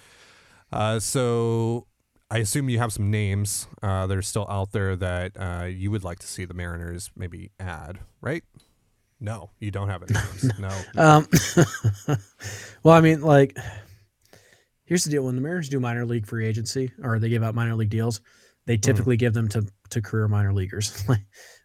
Uh, 0.73 0.99
so 0.99 1.87
I 2.31 2.39
assume 2.39 2.69
you 2.69 2.79
have 2.79 2.93
some 2.93 3.11
names 3.11 3.69
uh, 3.83 4.07
that 4.07 4.17
are 4.17 4.23
still 4.23 4.47
out 4.51 4.73
there 4.73 4.97
that 4.97 5.33
uh, 5.37 5.65
you 5.65 5.91
would 5.91 6.05
like 6.05 6.19
to 6.19 6.27
see 6.27 6.45
the 6.45 6.55
Mariners 6.55 7.11
maybe 7.17 7.53
add, 7.59 8.01
right? 8.21 8.45
No, 9.21 9.51
you 9.59 9.71
don't 9.71 9.89
have 9.89 10.03
any 10.03 10.15
names. 10.15 10.59
no. 10.59 10.69
Um, 10.97 11.27
well, 12.83 12.95
I 12.95 13.01
mean, 13.01 13.23
like, 13.23 13.57
here's 14.89 15.05
the 15.05 15.11
deal: 15.11 15.23
when 15.25 15.35
the 15.37 15.41
Mariners 15.41 15.69
do 15.69 15.79
minor 15.79 16.05
league 16.05 16.27
free 16.27 16.47
agency 16.47 16.91
or 17.03 17.19
they 17.19 17.29
give 17.29 17.43
out 17.45 17.55
minor 17.55 17.75
league 17.77 17.91
deals, 17.91 18.21
they 18.67 18.75
Mm-hmm. 18.75 18.81
typically 18.83 19.17
give 19.17 19.35
them 19.35 19.49
to 19.49 19.67
to 19.91 20.03
career 20.03 20.27
minor 20.29 20.53
leaguers. 20.53 21.03
like, 21.09 21.21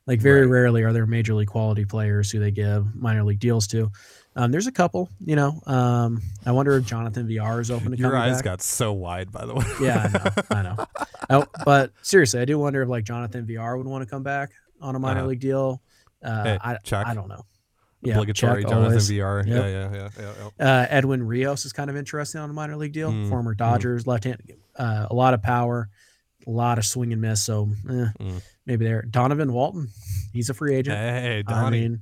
like 0.08 0.20
very 0.22 0.42
Right. 0.42 0.52
rarely 0.52 0.84
are 0.84 0.94
there 0.94 1.06
major 1.06 1.34
league 1.34 1.48
quality 1.50 1.86
players 1.86 2.30
who 2.32 2.40
they 2.40 2.52
give 2.52 2.94
minor 2.96 3.24
league 3.24 3.40
deals 3.40 3.68
to. 3.68 3.92
Um, 4.36 4.52
there's 4.52 4.68
a 4.68 4.72
couple, 4.72 5.10
you 5.20 5.36
know. 5.36 5.62
Um, 5.68 6.22
I 6.46 6.52
wonder 6.52 6.76
if 6.78 6.86
Jonathan 6.86 7.28
VR 7.28 7.60
is 7.62 7.70
open 7.72 7.92
to 7.92 7.98
Your 7.98 8.16
eyes 8.18 8.38
back. 8.38 8.44
got 8.46 8.62
so 8.62 8.92
wide, 8.94 9.32
by 9.32 9.46
the 9.46 9.54
way. 9.54 9.66
Yeah, 9.82 10.10
I 10.52 10.62
know. 10.62 10.76
I 10.76 10.76
know. 10.76 10.86
Oh, 11.30 11.46
but 11.64 11.92
seriously, 12.02 12.42
I 12.42 12.46
do 12.46 12.60
wonder 12.60 12.82
if 12.82 12.90
like 12.90 13.06
Jonathan 13.06 13.46
VR 13.48 13.78
would 13.78 13.88
want 13.88 14.04
to 14.04 14.10
come 14.10 14.24
back 14.24 14.52
on 14.82 14.94
a 14.96 15.00
minor 15.00 15.20
Uh-huh. 15.22 15.30
league 15.30 15.40
deal. 15.40 15.82
Uh, 16.22 16.44
Hey, 16.44 16.58
I. 16.62 16.78
I 16.94 17.14
don't 17.14 17.30
know. 17.30 17.46
Yeah, 18.06 18.14
Obligatory 18.16 18.64
check, 18.64 18.70
Jonathan 18.72 18.92
always. 18.92 19.10
VR. 19.10 19.46
Yep. 19.48 19.56
Yeah, 19.56 19.68
yeah, 19.68 19.94
yeah, 19.94 20.10
yeah, 20.20 20.50
yeah. 20.60 20.66
Uh, 20.82 20.88
Edwin 20.90 21.24
Rios 21.26 21.66
is 21.66 21.72
kind 21.74 21.90
of 21.90 21.96
interesting 21.96 22.42
on 22.42 22.50
a 22.50 22.54
minor 22.54 22.76
league 22.76 22.92
deal. 22.94 23.12
Mm, 23.12 23.30
Former 23.30 23.54
Dodgers, 23.54 24.06
left 24.06 24.26
hand, 24.26 24.42
uh, 24.76 25.08
a 25.10 25.14
lot 25.16 25.34
of 25.34 25.42
power, 25.42 25.90
a 26.46 26.50
lot 26.52 26.78
of 26.78 26.86
swing 26.86 27.14
and 27.14 27.22
miss. 27.22 27.44
So 27.46 27.70
eh, 27.90 28.08
Mm. 28.20 28.42
maybe 28.66 28.84
there. 28.86 29.04
Donovan 29.04 29.54
Walton, 29.54 29.88
he's 30.34 30.50
a 30.50 30.54
free 30.54 30.76
agent. 30.76 30.98
Hey, 30.98 31.44
I 31.48 31.52
Donnie. 31.52 31.80
mean, 31.82 32.02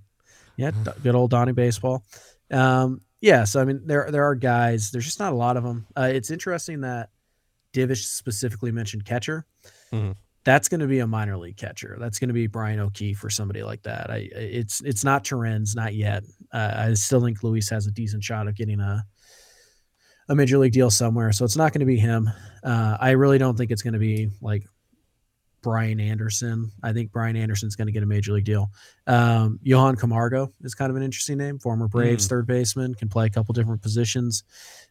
yeah, 0.57 0.71
good 1.03 1.13
old 1.15 1.29
Donnie 1.31 1.51
baseball. 1.53 2.03
Um, 2.49 3.01
yeah, 3.21 3.43
so 3.43 3.61
I 3.61 3.65
mean, 3.65 3.81
there 3.85 4.09
there 4.09 4.23
are 4.23 4.33
guys. 4.35 4.89
There's 4.91 5.05
just 5.05 5.19
not 5.19 5.33
a 5.33 5.35
lot 5.35 5.55
of 5.57 5.63
them. 5.63 5.85
Uh, 5.95 6.09
it's 6.11 6.31
interesting 6.31 6.81
that 6.81 7.09
Divish 7.73 8.05
specifically 8.05 8.71
mentioned 8.71 9.05
catcher. 9.05 9.45
Mhm. 9.93 10.15
That's 10.43 10.69
going 10.69 10.79
to 10.81 10.87
be 10.87 10.99
a 10.99 11.07
minor 11.07 11.37
league 11.37 11.57
catcher. 11.57 11.97
That's 11.99 12.17
going 12.17 12.29
to 12.29 12.33
be 12.33 12.47
Brian 12.47 12.79
O'Keefe 12.79 13.23
or 13.23 13.29
somebody 13.29 13.61
like 13.63 13.83
that. 13.83 14.09
I 14.09 14.27
it's 14.33 14.81
it's 14.81 15.03
not 15.03 15.23
Torrens, 15.23 15.75
not 15.75 15.93
yet. 15.93 16.23
Uh, 16.51 16.73
I 16.75 16.93
still 16.95 17.21
think 17.21 17.43
Luis 17.43 17.69
has 17.69 17.85
a 17.85 17.91
decent 17.91 18.23
shot 18.23 18.47
of 18.47 18.55
getting 18.55 18.79
a 18.79 19.03
a 20.29 20.35
major 20.35 20.57
league 20.57 20.73
deal 20.73 20.89
somewhere. 20.89 21.31
So 21.31 21.45
it's 21.45 21.57
not 21.57 21.73
going 21.73 21.81
to 21.81 21.85
be 21.85 21.97
him. 21.97 22.29
Uh, 22.63 22.97
I 22.99 23.11
really 23.11 23.37
don't 23.37 23.57
think 23.57 23.69
it's 23.69 23.81
going 23.81 23.93
to 23.93 23.99
be 23.99 24.29
like 24.41 24.63
Brian 25.61 25.99
Anderson. 25.99 26.71
I 26.81 26.93
think 26.93 27.11
Brian 27.11 27.35
Anderson's 27.35 27.75
going 27.75 27.87
to 27.87 27.91
get 27.91 28.01
a 28.01 28.07
major 28.07 28.31
league 28.33 28.45
deal. 28.45 28.71
Um, 29.07 29.59
Johan 29.61 29.95
Camargo 29.95 30.51
is 30.61 30.73
kind 30.73 30.89
of 30.89 30.95
an 30.95 31.03
interesting 31.03 31.37
name. 31.37 31.59
Former 31.59 31.87
Braves 31.87 32.25
Mm. 32.25 32.29
third 32.29 32.47
baseman, 32.47 32.95
can 32.95 33.09
play 33.09 33.27
a 33.27 33.29
couple 33.29 33.53
different 33.53 33.81
positions. 33.81 34.43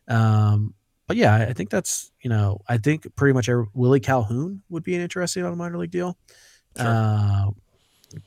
Um, 0.09 0.75
but 1.11 1.17
yeah, 1.17 1.35
I- 1.35 1.53
think 1.53 1.71
that's 1.71 2.13
you 2.21 2.31
know 2.31 2.61
I 2.69 2.79
think 2.79 3.05
pretty 3.17 3.33
much 3.33 3.49
every, 3.49 3.67
Willie 3.75 3.99
Calhoun 3.99 4.63
would 4.69 4.85
be 4.85 4.95
an 4.95 5.01
interesting 5.01 5.45
on 5.45 5.53
a 5.53 5.57
minor 5.57 5.77
league 5.77 5.91
deal. 5.91 6.17
Sure. 6.77 6.87
Uh, 6.87 7.47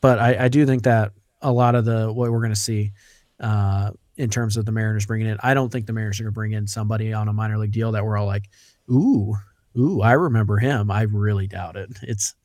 but 0.01 0.19
I, 0.19 0.45
I 0.45 0.47
do 0.49 0.65
think 0.65 0.83
that 0.83 1.13
a 1.41 1.49
lot 1.49 1.75
of 1.75 1.85
the 1.85 2.11
what 2.11 2.29
we're 2.29 2.39
going 2.41 2.51
to 2.51 2.59
see 2.59 2.91
uh, 3.39 3.91
in 4.17 4.29
terms 4.29 4.57
of 4.57 4.65
the 4.65 4.73
Mariners 4.73 5.05
bringing 5.05 5.27
in, 5.27 5.37
I 5.41 5.53
don't 5.53 5.71
think 5.71 5.85
the 5.85 5.93
Mariners 5.93 6.19
are 6.19 6.23
going 6.23 6.33
to 6.33 6.35
bring 6.35 6.51
in 6.51 6.67
somebody 6.67 7.13
on 7.13 7.29
a 7.29 7.33
minor 7.33 7.57
league 7.57 7.71
deal 7.71 7.93
that 7.93 8.03
we're 8.03 8.17
all 8.17 8.25
like, 8.25 8.49
ooh, 8.91 9.33
ooh, 9.79 10.01
I 10.01 10.11
remember 10.11 10.57
him. 10.57 10.91
I 10.91 11.03
really 11.03 11.47
doubt 11.47 11.77
it. 11.77 11.89
It's 12.01 12.35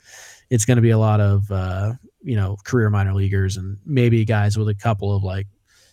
it's 0.50 0.64
going 0.64 0.76
to 0.76 0.82
be 0.82 0.90
a 0.90 0.98
lot 0.98 1.20
of 1.20 1.50
uh, 1.50 1.94
you 2.22 2.36
know 2.36 2.56
career 2.64 2.90
minor 2.90 3.14
leaguers 3.14 3.56
and 3.56 3.76
maybe 3.84 4.24
guys 4.24 4.56
with 4.56 4.68
a 4.68 4.74
couple 4.74 5.12
of 5.12 5.24
like 5.24 5.48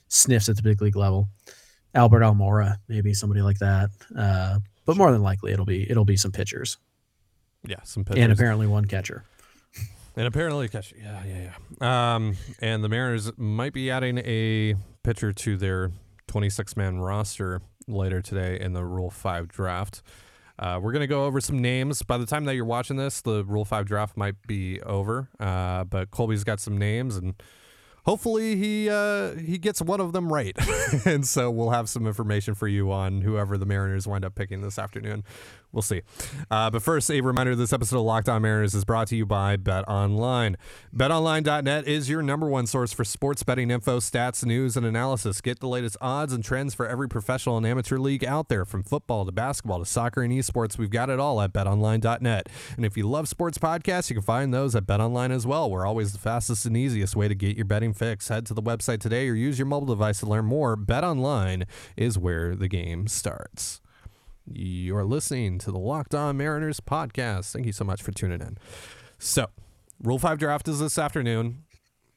sniffs 0.07 0.49
at 0.49 0.55
the 0.55 0.61
big 0.61 0.83
league 0.83 0.95
level. 0.95 1.29
Albert 1.95 2.21
Almora, 2.21 2.77
maybe 2.87 3.13
somebody 3.13 3.41
like 3.41 3.57
that. 3.59 3.89
Uh, 4.15 4.59
but 4.85 4.97
more 4.97 5.11
than 5.11 5.21
likely, 5.23 5.51
it'll 5.53 5.65
be 5.65 5.89
it'll 5.89 6.05
be 6.05 6.17
some 6.17 6.31
pitchers 6.31 6.77
Yeah, 7.65 7.77
some 7.83 8.03
pitchers. 8.05 8.23
and 8.23 8.31
apparently 8.31 8.67
one 8.67 8.85
catcher. 8.85 9.23
And 10.17 10.27
apparently, 10.27 10.69
catch. 10.69 10.93
Yeah, 10.97 11.21
yeah, 11.25 11.51
yeah. 11.81 12.15
Um, 12.15 12.37
and 12.61 12.81
the 12.83 12.87
Mariners 12.87 13.31
might 13.37 13.73
be 13.73 13.91
adding 13.91 14.19
a 14.19 14.75
pitcher 15.03 15.33
to 15.33 15.57
their 15.57 15.91
26 16.27 16.77
man 16.77 16.99
roster 16.99 17.61
later 17.87 18.21
today 18.21 18.57
in 18.59 18.71
the 18.71 18.85
Rule 18.85 19.09
5 19.09 19.49
draft. 19.49 20.01
Uh, 20.57 20.79
we're 20.81 20.93
going 20.93 21.01
to 21.01 21.07
go 21.07 21.25
over 21.25 21.41
some 21.41 21.59
names. 21.61 22.01
By 22.01 22.17
the 22.17 22.25
time 22.25 22.45
that 22.45 22.55
you're 22.55 22.63
watching 22.63 22.95
this, 22.95 23.19
the 23.19 23.43
Rule 23.43 23.65
5 23.65 23.85
draft 23.85 24.15
might 24.15 24.35
be 24.47 24.81
over. 24.83 25.27
Uh, 25.37 25.83
but 25.83 26.11
Colby's 26.11 26.45
got 26.45 26.61
some 26.61 26.77
names, 26.77 27.17
and 27.17 27.33
hopefully 28.05 28.55
he 28.55 28.89
uh, 28.89 29.35
he 29.35 29.57
gets 29.57 29.81
one 29.81 29.99
of 29.99 30.13
them 30.13 30.31
right. 30.31 30.55
and 31.05 31.25
so 31.25 31.51
we'll 31.51 31.71
have 31.71 31.89
some 31.89 32.07
information 32.07 32.53
for 32.55 32.67
you 32.67 32.91
on 32.91 33.21
whoever 33.21 33.57
the 33.57 33.65
Mariners 33.65 34.07
wind 34.07 34.23
up 34.23 34.35
picking 34.35 34.61
this 34.61 34.79
afternoon. 34.79 35.23
We'll 35.75 35.81
see. 35.81 36.03
Uh, 36.49 36.69
but 36.69 36.81
first, 36.81 37.11
a 37.11 37.19
reminder 37.19 37.53
this 37.53 37.73
episode 37.73 37.97
of 37.97 38.05
Locked 38.05 38.29
On 38.29 38.41
Mariners 38.41 38.73
is 38.73 38.85
brought 38.85 39.09
to 39.09 39.15
you 39.17 39.25
by 39.25 39.57
Bet 39.57 39.85
Online. 39.89 40.55
BetOnline.net 40.95 41.85
is 41.85 42.09
your 42.09 42.21
number 42.21 42.47
one 42.47 42.65
source 42.65 42.93
for 42.93 43.03
sports 43.03 43.43
betting 43.43 43.69
info, 43.69 43.99
stats, 43.99 44.45
news, 44.45 44.77
and 44.77 44.85
analysis. 44.85 45.41
Get 45.41 45.59
the 45.59 45.67
latest 45.67 45.97
odds 45.99 46.31
and 46.31 46.41
trends 46.41 46.73
for 46.73 46.87
every 46.87 47.09
professional 47.09 47.57
and 47.57 47.67
amateur 47.67 47.97
league 47.97 48.23
out 48.23 48.47
there, 48.47 48.63
from 48.63 48.83
football 48.83 49.25
to 49.25 49.33
basketball 49.33 49.79
to 49.79 49.85
soccer 49.85 50.21
and 50.21 50.31
esports. 50.31 50.77
We've 50.77 50.89
got 50.89 51.09
it 51.09 51.19
all 51.19 51.41
at 51.41 51.51
BetOnline.net. 51.51 52.47
And 52.77 52.85
if 52.85 52.95
you 52.95 53.05
love 53.05 53.27
sports 53.27 53.57
podcasts, 53.57 54.09
you 54.09 54.15
can 54.15 54.23
find 54.23 54.53
those 54.53 54.75
at 54.77 54.85
BetOnline 54.85 55.31
as 55.31 55.45
well. 55.45 55.69
We're 55.69 55.85
always 55.85 56.13
the 56.13 56.19
fastest 56.19 56.65
and 56.65 56.77
easiest 56.77 57.17
way 57.17 57.27
to 57.27 57.35
get 57.35 57.57
your 57.57 57.65
betting 57.65 57.93
fix. 57.93 58.29
Head 58.29 58.45
to 58.45 58.53
the 58.53 58.63
website 58.63 59.01
today 59.01 59.27
or 59.27 59.33
use 59.33 59.59
your 59.59 59.65
mobile 59.65 59.87
device 59.87 60.21
to 60.21 60.25
learn 60.25 60.45
more. 60.45 60.77
BetOnline 60.77 61.65
is 61.97 62.17
where 62.17 62.55
the 62.55 62.69
game 62.69 63.09
starts. 63.09 63.81
You're 64.51 65.05
listening 65.05 65.57
to 65.59 65.71
the 65.71 65.79
Locked 65.79 66.13
On 66.13 66.37
Mariners 66.37 66.79
podcast. 66.79 67.51
Thank 67.51 67.65
you 67.65 67.71
so 67.71 67.83
much 67.83 68.03
for 68.03 68.11
tuning 68.11 68.41
in. 68.41 68.57
So, 69.17 69.47
Rule 70.03 70.19
5 70.19 70.37
draft 70.37 70.67
is 70.67 70.79
this 70.79 70.99
afternoon. 70.99 71.63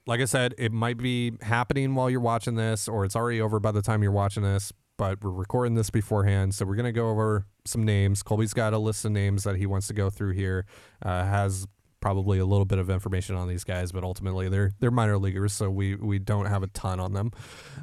Like 0.07 0.21
I 0.21 0.27
said, 0.27 0.55
it 0.59 0.73
might 0.73 0.99
be 0.99 1.33
happening 1.41 1.95
while 1.95 2.11
you're 2.11 2.21
watching 2.21 2.55
this, 2.55 2.87
or 2.87 3.05
it's 3.05 3.17
already 3.17 3.41
over 3.41 3.61
by 3.61 3.73
the 3.73 3.83
time 3.83 4.03
you're 4.03 4.13
watching 4.13 4.43
this, 4.43 4.73
but 4.99 5.23
we're 5.23 5.31
recording 5.31 5.75
this 5.75 5.89
beforehand. 5.89 6.55
So, 6.55 6.67
we're 6.67 6.77
going 6.77 6.85
to 6.85 6.93
go 6.93 7.09
over 7.09 7.47
some 7.65 7.83
names. 7.83 8.23
Colby's 8.23 8.53
got 8.53 8.75
a 8.75 8.79
list 8.79 9.07
of 9.07 9.13
names 9.13 9.45
that 9.45 9.57
he 9.57 9.65
wants 9.65 9.87
to 9.87 9.95
go 9.95 10.11
through 10.11 10.33
here, 10.33 10.67
uh, 11.03 11.25
has 11.25 11.67
probably 12.01 12.39
a 12.39 12.45
little 12.45 12.65
bit 12.67 12.79
of 12.79 12.91
information 12.91 13.37
on 13.37 13.49
these 13.49 13.65
guys, 13.65 13.91
but 13.91 14.05
ultimately 14.05 14.49
they're 14.49 14.73
they're 14.81 14.91
minor 14.91 15.19
leaguers, 15.19 15.53
so 15.53 15.71
we 15.71 15.95
we 15.97 16.19
don't 16.19 16.47
have 16.47 16.63
a 16.63 16.69
ton 16.69 17.01
on 17.01 17.13
them. 17.13 17.33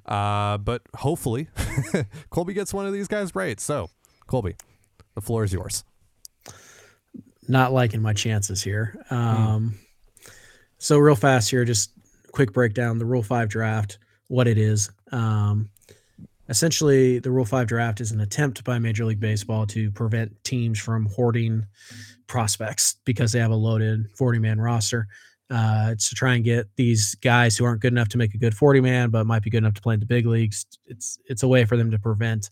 Uh, 0.06 0.58
but 0.60 0.84
hopefully, 0.98 1.48
Colby 2.30 2.54
gets 2.54 2.74
one 2.74 2.86
of 2.86 2.94
these 2.94 3.08
guys 3.08 3.34
right. 3.36 3.60
So, 3.60 3.90
Colby, 4.28 4.56
the 5.14 5.22
floor 5.22 5.44
is 5.44 5.54
yours. 5.54 5.84
not 7.48 7.72
liking 7.74 8.02
my 8.02 8.14
chances 8.14 8.64
here. 8.64 8.96
Um, 9.10 9.76
So 10.78 10.98
real 10.98 11.16
fast 11.16 11.50
here, 11.50 11.64
just 11.66 11.92
quick 12.32 12.52
breakdown 12.54 12.98
the 12.98 13.06
Rule 13.06 13.24
Five 13.24 13.50
draft, 13.50 13.98
what 14.28 14.48
it 14.48 14.58
is. 14.58 14.90
Um, 15.12 15.70
essentially, 16.50 17.20
the 17.20 17.32
Rule 17.32 17.46
Five 17.46 17.68
draft 17.68 18.02
is 18.02 18.12
an 18.12 18.20
attempt 18.22 18.64
by 18.64 18.78
Major 18.80 19.06
League 19.06 19.20
Baseball 19.20 19.66
to 19.68 19.92
prevent 19.92 20.44
teams 20.44 20.80
from 20.80 21.06
hoarding 21.06 21.66
prospects 22.28 22.98
because 23.06 23.32
they 23.32 23.40
have 23.40 23.52
a 23.52 23.56
loaded 23.56 24.10
40 24.18 24.40
man 24.40 24.60
roster. 24.60 25.08
Uh, 25.50 25.90
it's 25.92 26.10
to 26.10 26.16
try 26.16 26.34
and 26.34 26.44
get 26.44 26.68
these 26.76 27.14
guys 27.16 27.56
who 27.56 27.66
aren't 27.66 27.80
good 27.82 27.94
enough 27.94 28.10
to 28.10 28.18
make 28.18 28.34
a 28.34 28.38
good 28.40 28.56
40 28.58 28.82
man, 28.82 29.12
but 29.12 29.28
might 29.28 29.44
be 29.44 29.52
good 29.52 29.60
enough 29.60 29.76
to 29.76 29.82
play 29.82 29.94
in 29.94 30.00
the 30.00 30.06
big 30.08 30.26
leagues. 30.26 30.66
It's 30.88 31.20
it's 31.28 31.44
a 31.44 31.48
way 31.48 31.66
for 31.66 31.78
them 31.78 31.92
to 31.92 32.00
prevent 32.00 32.50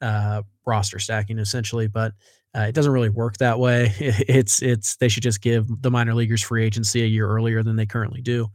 uh, 0.00 0.42
roster 0.66 0.98
stacking 0.98 1.38
essentially, 1.38 1.86
but 1.88 2.12
uh, 2.56 2.62
it 2.62 2.74
doesn't 2.74 2.92
really 2.92 3.10
work 3.10 3.36
that 3.38 3.58
way. 3.58 3.92
It's 4.28 4.62
it's 4.62 4.96
they 4.96 5.08
should 5.08 5.22
just 5.22 5.40
give 5.40 5.66
the 5.82 5.90
minor 5.90 6.14
leaguers 6.14 6.42
free 6.42 6.64
agency 6.64 7.02
a 7.02 7.06
year 7.06 7.28
earlier 7.28 7.62
than 7.62 7.76
they 7.76 7.86
currently 7.86 8.22
do. 8.22 8.48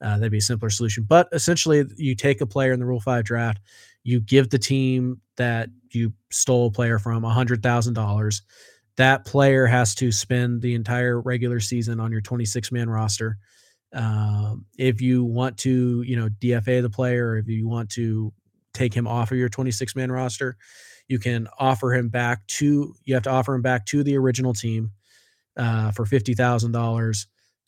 Uh, 0.00 0.16
that'd 0.16 0.32
be 0.32 0.38
a 0.38 0.42
simpler 0.42 0.70
solution. 0.70 1.04
But 1.04 1.28
essentially, 1.32 1.84
you 1.96 2.14
take 2.14 2.40
a 2.40 2.46
player 2.46 2.72
in 2.72 2.80
the 2.80 2.86
Rule 2.86 3.00
Five 3.00 3.24
draft, 3.24 3.60
you 4.04 4.20
give 4.20 4.50
the 4.50 4.58
team 4.58 5.20
that 5.36 5.68
you 5.90 6.12
stole 6.30 6.68
a 6.68 6.70
player 6.70 6.98
from 6.98 7.24
a 7.24 7.30
hundred 7.32 7.62
thousand 7.62 7.94
dollars. 7.94 8.42
That 8.96 9.24
player 9.24 9.66
has 9.66 9.94
to 9.96 10.12
spend 10.12 10.60
the 10.60 10.74
entire 10.74 11.20
regular 11.20 11.60
season 11.60 11.98
on 12.00 12.12
your 12.12 12.20
26 12.20 12.72
man 12.72 12.90
roster. 12.90 13.38
Um, 13.94 14.66
if 14.78 15.00
you 15.00 15.24
want 15.24 15.58
to, 15.58 16.02
you 16.02 16.16
know, 16.16 16.28
DFA 16.28 16.82
the 16.82 16.90
player, 16.90 17.36
if 17.36 17.48
you 17.48 17.68
want 17.68 17.90
to 17.90 18.32
take 18.74 18.94
him 18.94 19.06
off 19.06 19.30
of 19.32 19.38
your 19.38 19.48
26 19.48 19.94
man 19.96 20.10
roster, 20.10 20.56
you 21.08 21.18
can 21.18 21.48
offer 21.58 21.94
him 21.94 22.08
back 22.08 22.46
to 22.46 22.94
you 23.04 23.14
have 23.14 23.24
to 23.24 23.30
offer 23.30 23.54
him 23.54 23.62
back 23.62 23.86
to 23.86 24.02
the 24.02 24.16
original 24.16 24.54
team 24.54 24.90
uh, 25.56 25.90
for 25.92 26.06
fifty 26.06 26.34
thousand 26.34 26.72
dollars. 26.72 27.26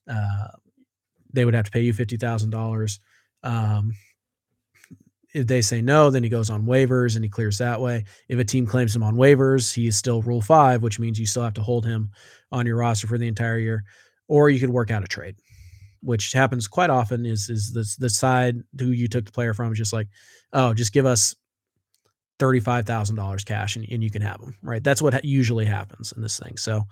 Uh, 0.08 0.48
they 1.32 1.44
would 1.44 1.54
have 1.54 1.66
to 1.66 1.70
pay 1.70 1.82
you 1.82 1.92
fifty 1.92 2.16
thousand 2.16 2.50
dollars. 2.50 3.00
Um, 3.42 3.94
if 5.34 5.48
they 5.48 5.62
say 5.62 5.82
no, 5.82 6.10
then 6.10 6.22
he 6.22 6.28
goes 6.28 6.48
on 6.48 6.64
waivers 6.64 7.16
and 7.16 7.24
he 7.24 7.28
clears 7.28 7.58
that 7.58 7.80
way. 7.80 8.04
If 8.28 8.38
a 8.38 8.44
team 8.44 8.66
claims 8.66 8.94
him 8.94 9.02
on 9.02 9.16
waivers, 9.16 9.74
he 9.74 9.88
is 9.88 9.96
still 9.96 10.22
Rule 10.22 10.40
Five, 10.40 10.82
which 10.82 11.00
means 11.00 11.18
you 11.18 11.26
still 11.26 11.42
have 11.42 11.54
to 11.54 11.62
hold 11.62 11.84
him 11.84 12.10
on 12.52 12.66
your 12.66 12.76
roster 12.76 13.08
for 13.08 13.18
the 13.18 13.26
entire 13.26 13.58
year, 13.58 13.84
or 14.28 14.48
you 14.48 14.60
could 14.60 14.70
work 14.70 14.92
out 14.92 15.02
a 15.02 15.08
trade, 15.08 15.34
which 16.02 16.32
happens 16.32 16.68
quite 16.68 16.90
often. 16.90 17.26
Is 17.26 17.50
is 17.50 17.72
the 17.72 17.84
the 17.98 18.10
side 18.10 18.62
who 18.78 18.86
you 18.86 19.08
took 19.08 19.24
the 19.26 19.32
player 19.32 19.54
from 19.54 19.72
is 19.72 19.78
just 19.78 19.92
like, 19.92 20.08
oh, 20.52 20.72
just 20.72 20.92
give 20.92 21.04
us 21.04 21.34
$35,000 22.38 23.44
cash 23.44 23.76
and, 23.76 23.86
and 23.90 24.02
you 24.02 24.10
can 24.10 24.22
have 24.22 24.40
them, 24.40 24.56
right? 24.62 24.82
That's 24.82 25.00
what 25.00 25.14
ha- 25.14 25.20
usually 25.22 25.64
happens 25.64 26.12
in 26.12 26.22
this 26.22 26.38
thing. 26.38 26.56
So 26.56 26.82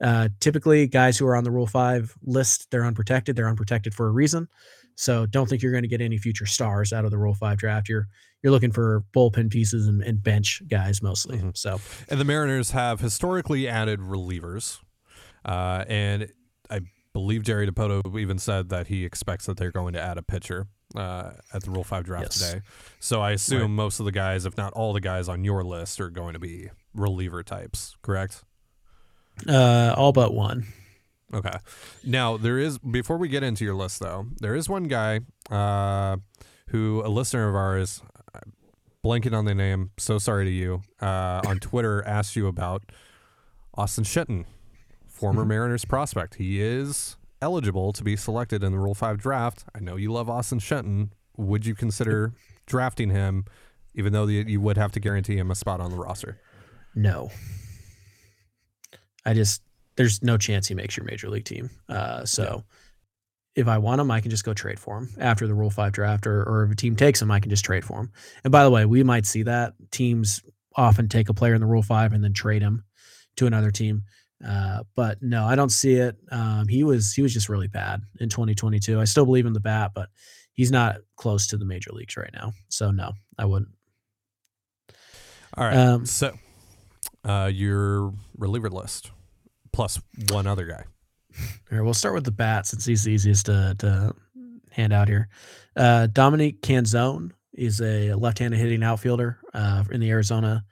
uh, 0.00 0.28
typically, 0.40 0.86
guys 0.86 1.18
who 1.18 1.26
are 1.26 1.36
on 1.36 1.44
the 1.44 1.50
Rule 1.50 1.66
5 1.66 2.14
list, 2.24 2.70
they're 2.70 2.84
unprotected. 2.84 3.36
They're 3.36 3.48
unprotected 3.48 3.94
for 3.94 4.06
a 4.06 4.10
reason. 4.10 4.48
So 4.94 5.26
don't 5.26 5.48
think 5.48 5.62
you're 5.62 5.72
going 5.72 5.82
to 5.82 5.88
get 5.88 6.00
any 6.00 6.16
future 6.16 6.46
stars 6.46 6.92
out 6.92 7.04
of 7.04 7.10
the 7.10 7.18
Rule 7.18 7.34
5 7.34 7.58
draft. 7.58 7.88
You're 7.88 8.08
you're 8.42 8.52
looking 8.52 8.70
for 8.70 9.02
bullpen 9.14 9.50
pieces 9.50 9.86
and, 9.86 10.02
and 10.02 10.22
bench 10.22 10.62
guys 10.68 11.02
mostly. 11.02 11.38
Mm-hmm. 11.38 11.50
So 11.54 11.80
And 12.08 12.20
the 12.20 12.24
Mariners 12.24 12.70
have 12.70 13.00
historically 13.00 13.66
added 13.66 13.98
relievers. 14.00 14.78
Uh, 15.44 15.84
and 15.88 16.28
I 16.70 16.80
believe 17.12 17.42
Jerry 17.42 17.66
Dipoto 17.66 18.18
even 18.18 18.38
said 18.38 18.68
that 18.68 18.88
he 18.88 19.04
expects 19.04 19.46
that 19.46 19.56
they're 19.56 19.72
going 19.72 19.94
to 19.94 20.00
add 20.00 20.18
a 20.18 20.22
pitcher 20.22 20.68
uh, 20.94 21.32
at 21.52 21.62
the 21.62 21.70
Rule 21.70 21.84
5 21.84 22.04
draft 22.04 22.24
Yes. 22.26 22.38
today. 22.38 22.62
So 23.00 23.20
I 23.20 23.32
assume 23.32 23.60
Right. 23.62 23.70
most 23.70 23.98
of 24.00 24.06
the 24.06 24.12
guys, 24.12 24.46
if 24.46 24.56
not 24.56 24.72
all 24.74 24.92
the 24.92 25.00
guys 25.00 25.28
on 25.28 25.44
your 25.44 25.64
list, 25.64 26.00
are 26.00 26.10
going 26.10 26.34
to 26.34 26.38
be 26.38 26.70
reliever 26.94 27.42
types, 27.42 27.96
correct? 28.02 28.44
uh, 29.48 29.94
all 29.96 30.12
but 30.12 30.32
one. 30.32 30.66
Okay. 31.34 31.56
Now 32.04 32.36
there 32.36 32.58
is 32.58 32.78
before 32.78 33.16
we 33.18 33.28
get 33.28 33.42
into 33.42 33.64
your 33.64 33.74
list 33.74 34.00
though, 34.00 34.26
there 34.38 34.54
is 34.54 34.68
one 34.68 34.84
guy 34.84 35.20
uh, 35.50 36.16
who 36.68 37.02
a 37.04 37.08
listener 37.08 37.48
of 37.48 37.54
ours, 37.54 38.00
uh, 38.34 38.40
blanking 39.04 39.36
on 39.36 39.44
the 39.44 39.54
name, 39.54 39.90
so 39.98 40.18
sorry 40.18 40.44
to 40.44 40.50
you, 40.50 40.82
uh, 41.02 41.42
on 41.44 41.58
Twitter 41.58 42.02
asked 42.06 42.36
you 42.36 42.46
about 42.46 42.82
Austin 43.74 44.04
Shenton, 44.04 44.46
former 45.08 45.44
Mariners 45.44 45.84
prospect. 45.84 46.36
He 46.36 46.62
is 46.62 47.16
eligible 47.40 47.92
to 47.92 48.04
be 48.04 48.16
selected 48.16 48.62
in 48.62 48.72
the 48.72 48.78
Rule 48.78 48.94
Five 48.94 49.18
draft. 49.18 49.64
I 49.74 49.80
know 49.80 49.96
you 49.96 50.12
love 50.12 50.28
Austin 50.28 50.58
Shenton. 50.58 51.12
Would 51.36 51.66
you 51.66 51.74
consider 51.74 52.32
drafting 52.66 53.10
him, 53.10 53.44
even 53.94 54.12
though 54.12 54.26
you 54.26 54.44
you 54.46 54.60
would 54.60 54.76
have 54.76 54.92
to 54.92 55.00
guarantee 55.00 55.36
him 55.36 55.50
a 55.50 55.54
spot 55.54 55.80
on 55.80 55.90
the 55.90 55.98
roster? 55.98 56.40
No. 56.94 57.30
I 59.24 59.34
just 59.34 59.62
there's 59.96 60.22
no 60.22 60.38
chance 60.38 60.68
he 60.68 60.74
makes 60.74 60.96
your 60.96 61.04
major 61.04 61.28
league 61.28 61.44
team. 61.44 61.70
Uh, 61.88 62.24
so 62.24 62.64
if 63.54 63.68
I 63.68 63.78
want 63.78 64.00
him, 64.00 64.10
I 64.10 64.20
can 64.20 64.30
just 64.30 64.44
go 64.44 64.54
trade 64.54 64.78
for 64.78 64.98
him 64.98 65.08
after 65.18 65.46
the 65.46 65.54
Rule 65.54 65.70
Five 65.70 65.92
draft, 65.92 66.26
or 66.26 66.42
or 66.42 66.64
if 66.64 66.70
a 66.70 66.76
team 66.76 66.96
takes 66.96 67.20
him, 67.20 67.30
I 67.30 67.40
can 67.40 67.50
just 67.50 67.64
trade 67.64 67.84
for 67.84 68.00
him. 68.00 68.12
And 68.44 68.52
by 68.52 68.64
the 68.64 68.70
way, 68.70 68.84
we 68.84 69.02
might 69.02 69.26
see 69.26 69.42
that 69.44 69.74
teams 69.90 70.42
often 70.74 71.08
take 71.08 71.28
a 71.28 71.34
player 71.34 71.54
in 71.54 71.60
the 71.60 71.66
Rule 71.66 71.82
Five 71.82 72.12
and 72.12 72.22
then 72.22 72.34
trade 72.34 72.62
him 72.62 72.84
to 73.36 73.46
another 73.46 73.70
team. 73.70 74.04
Uh, 74.44 74.82
but 74.94 75.22
no, 75.22 75.46
I 75.46 75.54
don't 75.54 75.70
see 75.70 75.94
it. 75.94 76.16
Um, 76.30 76.68
he 76.68 76.84
was 76.84 77.12
he 77.12 77.22
was 77.22 77.32
just 77.32 77.48
really 77.48 77.68
bad 77.68 78.02
in 78.20 78.28
2022. 78.28 79.00
I 79.00 79.04
still 79.04 79.24
believe 79.24 79.46
in 79.46 79.52
the 79.52 79.60
bat, 79.60 79.92
but 79.94 80.08
he's 80.52 80.70
not 80.70 80.98
close 81.16 81.46
to 81.48 81.56
the 81.56 81.64
major 81.64 81.92
leagues 81.92 82.16
right 82.16 82.32
now. 82.32 82.52
So 82.68 82.90
no, 82.90 83.12
I 83.38 83.46
wouldn't. 83.46 83.70
All 85.56 85.64
right. 85.64 85.76
Um, 85.76 86.06
so, 86.06 86.36
uh, 87.24 87.50
your 87.52 88.12
reliever 88.36 88.68
list 88.68 89.10
plus 89.72 90.00
one 90.30 90.46
other 90.46 90.66
guy. 90.66 90.84
All 91.38 91.78
right, 91.78 91.82
we'll 91.82 91.94
start 91.94 92.14
with 92.14 92.24
the 92.24 92.30
bat 92.30 92.66
since 92.66 92.84
he's 92.84 93.04
the 93.04 93.12
easiest 93.12 93.46
to, 93.46 93.74
to 93.78 94.14
hand 94.70 94.92
out 94.92 95.08
here. 95.08 95.28
Uh, 95.76 96.06
Dominic 96.06 96.62
Canzone 96.62 97.32
is 97.52 97.80
a 97.80 98.14
left-handed 98.14 98.58
hitting 98.58 98.82
outfielder 98.82 99.38
uh, 99.52 99.84
in 99.90 100.00
the 100.00 100.10
Arizona 100.10 100.64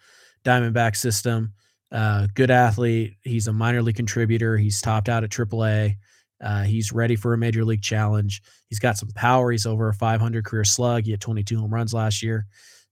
Diamondback 0.44 0.96
system. 0.96 1.52
Uh, 1.92 2.26
good 2.34 2.50
athlete. 2.50 3.14
He's 3.22 3.46
a 3.46 3.52
minor 3.52 3.82
league 3.82 3.96
contributor. 3.96 4.56
He's 4.56 4.80
topped 4.80 5.08
out 5.08 5.24
at 5.24 5.30
AAA. 5.30 5.96
Uh, 6.42 6.62
he's 6.64 6.92
ready 6.92 7.16
for 7.16 7.32
a 7.32 7.38
major 7.38 7.64
league 7.64 7.82
challenge. 7.82 8.42
He's 8.68 8.80
got 8.80 8.96
some 8.96 9.10
power. 9.14 9.50
He's 9.50 9.66
over 9.66 9.88
a 9.88 9.94
500 9.94 10.44
career 10.44 10.64
slug. 10.64 11.04
He 11.04 11.12
had 11.12 11.20
22 11.20 11.58
home 11.58 11.72
runs 11.72 11.94
last 11.94 12.22
year. 12.22 12.46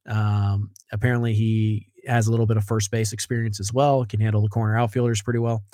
Um, 0.07 0.71
apparently, 0.93 1.35
he 1.35 1.89
has 2.07 2.27
a 2.27 2.31
little 2.31 2.47
bit 2.47 2.57
of 2.57 2.65
first 2.65 2.91
base 2.91 3.13
experience 3.13 3.61
as 3.61 3.73
well. 3.73 4.05
Can 4.05 4.21
handle 4.21 4.43
the 4.43 4.49
corner 4.49 4.79
outfielders 4.79 5.23
pretty 5.23 5.39
well. 5.39 5.65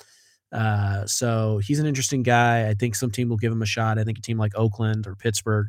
Uh, 0.51 1.05
so 1.05 1.59
he's 1.59 1.79
an 1.79 1.85
interesting 1.85 2.23
guy. 2.23 2.67
I 2.67 2.73
think 2.73 2.95
some 2.95 3.11
team 3.11 3.29
will 3.29 3.37
give 3.37 3.51
him 3.51 3.61
a 3.61 3.67
shot. 3.67 3.99
I 3.99 4.03
think 4.03 4.17
a 4.17 4.21
team 4.21 4.37
like 4.37 4.55
Oakland 4.55 5.05
or 5.07 5.15
Pittsburgh 5.15 5.67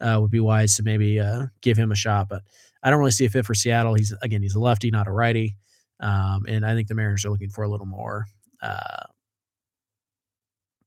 uh, 0.00 0.18
would 0.20 0.30
be 0.30 0.40
wise 0.40 0.76
to 0.76 0.82
maybe 0.82 1.18
uh, 1.18 1.46
give 1.62 1.76
him 1.76 1.92
a 1.92 1.96
shot. 1.96 2.28
But 2.28 2.42
I 2.82 2.90
don't 2.90 2.98
really 2.98 3.10
see 3.10 3.24
a 3.24 3.30
fit 3.30 3.46
for 3.46 3.54
Seattle. 3.54 3.94
He's 3.94 4.14
again, 4.22 4.42
he's 4.42 4.54
a 4.54 4.60
lefty, 4.60 4.90
not 4.90 5.08
a 5.08 5.12
righty, 5.12 5.56
um, 6.00 6.44
and 6.48 6.64
I 6.64 6.74
think 6.74 6.88
the 6.88 6.94
Mariners 6.94 7.24
are 7.24 7.30
looking 7.30 7.50
for 7.50 7.64
a 7.64 7.68
little 7.68 7.86
more 7.86 8.26
uh, 8.62 9.04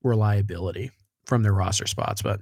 reliability 0.03 0.91
from 1.25 1.43
their 1.43 1.53
roster 1.53 1.87
spots. 1.87 2.21
But 2.21 2.41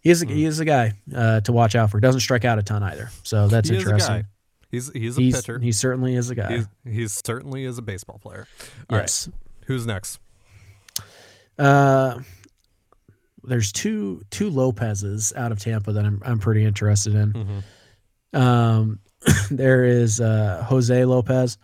he 0.00 0.10
is 0.10 0.22
a, 0.22 0.26
he 0.26 0.44
is 0.44 0.60
a 0.60 0.64
guy 0.64 0.92
uh, 1.14 1.40
to 1.42 1.52
watch 1.52 1.74
out 1.74 1.90
for. 1.90 2.00
Doesn't 2.00 2.20
strike 2.20 2.44
out 2.44 2.58
a 2.58 2.62
ton 2.62 2.82
either, 2.82 3.10
so 3.22 3.48
that's 3.48 3.68
He 3.68 3.76
is 3.76 3.82
a 3.82 3.86
interesting. 3.86 4.16
guy. 4.22 4.24
He's 4.70 4.90
he's 4.92 5.18
a 5.18 5.20
He's, 5.20 5.36
pitcher. 5.36 5.58
he 5.58 5.72
certainly 5.72 6.14
is 6.14 6.30
a 6.30 6.34
guy. 6.34 6.56
He's, 6.56 6.66
he's 6.84 7.22
certainly 7.26 7.64
is 7.64 7.76
a 7.78 7.82
baseball 7.82 8.18
player. 8.18 8.46
All 8.88 8.96
right. 8.96 9.02
yes. 9.02 9.28
Who's 9.66 9.86
next? 9.86 10.18
Uh, 11.58 12.20
there's 13.44 13.70
two 13.72 14.22
two 14.30 14.48
Lopez's 14.50 15.32
out 15.36 15.52
of 15.52 15.58
Tampa 15.58 15.92
that 15.92 16.04
I'm 16.04 16.22
I'm 16.24 16.38
pretty 16.38 16.64
interested 16.64 17.14
in. 17.14 17.32
Mm-hmm. 17.32 18.36
Um, 18.40 18.98
there 19.50 19.84
is 19.84 20.20
uh, 20.20 20.64
Jose 20.66 21.04
Lopez, 21.04 21.58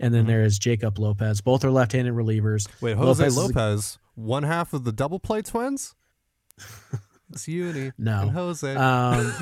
and 0.00 0.12
then 0.12 0.24
Mhm. 0.24 0.28
there 0.28 0.42
is 0.42 0.58
Jacob 0.58 0.98
Lopez. 0.98 1.40
Both 1.40 1.64
are 1.64 1.70
left-handed 1.70 2.14
relievers. 2.14 2.66
Wait, 2.80 2.96
Jose 2.96 3.22
Lopez 3.22 3.36
Lopez, 3.36 3.98
a- 4.16 4.20
one 4.20 4.42
half 4.42 4.72
of 4.72 4.82
the 4.84 4.92
double 4.92 5.20
play 5.20 5.42
twins. 5.42 5.94
It's 7.32 7.46
Uni 7.46 7.80
and 7.86 7.92
No, 7.96 8.28
Jose. 8.28 8.74
um, 8.74 9.32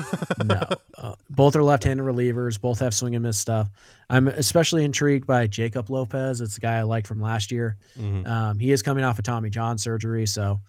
no. 0.45 0.61
Uh, 0.99 1.15
both 1.29 1.55
are 1.55 1.63
left-handed 1.63 2.03
relievers. 2.03 2.59
Both 2.59 2.79
have 2.79 2.93
swing 2.93 3.15
and 3.15 3.23
miss 3.23 3.39
stuff. 3.39 3.69
I'm 4.09 4.27
especially 4.27 4.83
intrigued 4.83 5.25
by 5.25 5.47
Jacob 5.47 5.89
Lopez. 5.89 6.41
It's 6.41 6.57
a 6.57 6.59
guy 6.59 6.75
I 6.77 6.81
liked 6.83 7.07
from 7.07 7.21
last 7.21 7.51
year. 7.53 7.77
Mhm. 7.97 8.27
Um, 8.27 8.59
he 8.59 8.71
is 8.73 8.81
coming 8.83 9.05
off 9.05 9.17
a 9.17 9.21
Tommy 9.21 9.49
John 9.49 9.77
surgery, 9.77 10.27
so 10.27 10.59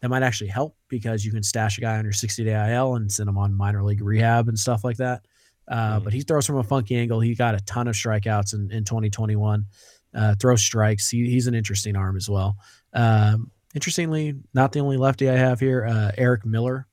that 0.00 0.08
might 0.08 0.22
actually 0.22 0.48
help 0.48 0.74
because 0.88 1.24
you 1.26 1.30
can 1.30 1.42
stash 1.42 1.76
a 1.76 1.82
guy 1.82 1.98
under 1.98 2.10
60 2.10 2.42
day 2.42 2.54
IL 2.72 2.94
and 2.96 3.12
send 3.12 3.28
him 3.28 3.36
on 3.36 3.52
minor 3.54 3.82
league 3.84 4.00
rehab 4.00 4.48
and 4.48 4.58
stuff 4.58 4.82
like 4.82 4.96
that. 4.96 5.26
Uh. 5.70 6.00
But 6.00 6.12
he 6.12 6.22
throws 6.22 6.46
from 6.46 6.56
a 6.56 6.64
funky 6.64 6.96
angle. 6.96 7.20
He 7.20 7.34
got 7.34 7.54
a 7.54 7.60
ton 7.60 7.88
of 7.88 7.94
strikeouts 7.94 8.54
in, 8.54 8.70
in 8.70 8.84
2021. 8.84 9.66
Uh, 10.12 10.34
throws 10.40 10.60
strikes. 10.60 11.08
He, 11.08 11.30
he's 11.30 11.46
an 11.46 11.54
interesting 11.54 11.94
arm 11.94 12.16
as 12.16 12.28
well. 12.28 12.56
Um, 12.92 13.52
interestingly, 13.74 14.34
not 14.52 14.72
the 14.72 14.80
only 14.80 14.96
lefty 14.96 15.30
I 15.30 15.36
have 15.36 15.60
here. 15.60 15.86
Uh, 15.86 16.10
Erik 16.18 16.44
Miller 16.44 16.88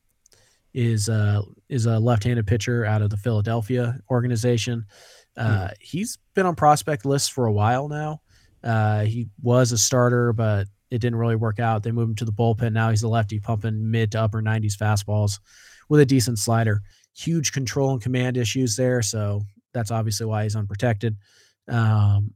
is 0.73 1.09
uh, 1.09 1.41
is 1.69 1.87
a 1.87 1.97
left-handed 1.97 2.45
pitcher 2.45 2.85
out 2.85 3.01
of 3.01 3.09
the 3.09 3.17
Philadelphia 3.17 3.99
organization. 4.11 4.85
Uh, 5.35 5.69
He's 5.79 6.19
been 6.35 6.45
on 6.45 6.55
prospect 6.55 7.05
lists 7.05 7.29
for 7.29 7.47
a 7.47 7.51
while 7.51 7.87
now. 7.87 8.21
Uh, 8.63 9.03
he 9.05 9.27
was 9.41 9.71
a 9.71 9.77
starter, 9.77 10.33
but 10.33 10.67
it 10.91 10.99
didn't 10.99 11.17
really 11.17 11.35
work 11.35 11.59
out. 11.59 11.83
They 11.83 11.91
moved 11.91 12.09
him 12.09 12.15
to 12.17 12.25
the 12.25 12.31
bullpen. 12.31 12.73
Now 12.73 12.89
he's 12.89 13.03
a 13.03 13.07
lefty 13.07 13.39
pumping 13.39 13.89
mid 13.89 14.11
to 14.11 14.21
upper 14.21 14.41
90s 14.41 14.77
fastballs 14.77 15.39
with 15.89 16.01
a 16.01 16.05
decent 16.05 16.39
slider. 16.39 16.81
Huge 17.17 17.51
control 17.51 17.91
and 17.91 18.01
command 18.01 18.37
issues 18.37 18.75
there. 18.75 19.01
So 19.01 19.41
that's 19.73 19.91
obviously 19.91 20.25
why 20.27 20.43
he's 20.43 20.55
unprotected. 20.55 21.15
Um, 21.67 22.33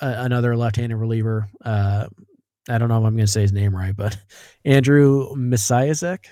a- 0.00 0.24
another 0.24 0.56
left 0.56 0.76
handed 0.76 0.96
reliever. 0.96 1.48
Uh, 1.64 2.06
I 2.68 2.78
don't 2.78 2.88
know 2.88 2.98
if 2.98 3.04
I'm 3.04 3.14
going 3.14 3.26
to 3.26 3.30
say 3.30 3.42
his 3.42 3.52
name 3.52 3.76
right, 3.76 3.94
but 3.94 4.16
Andrew 4.64 5.34
Misiaszek 5.34 6.24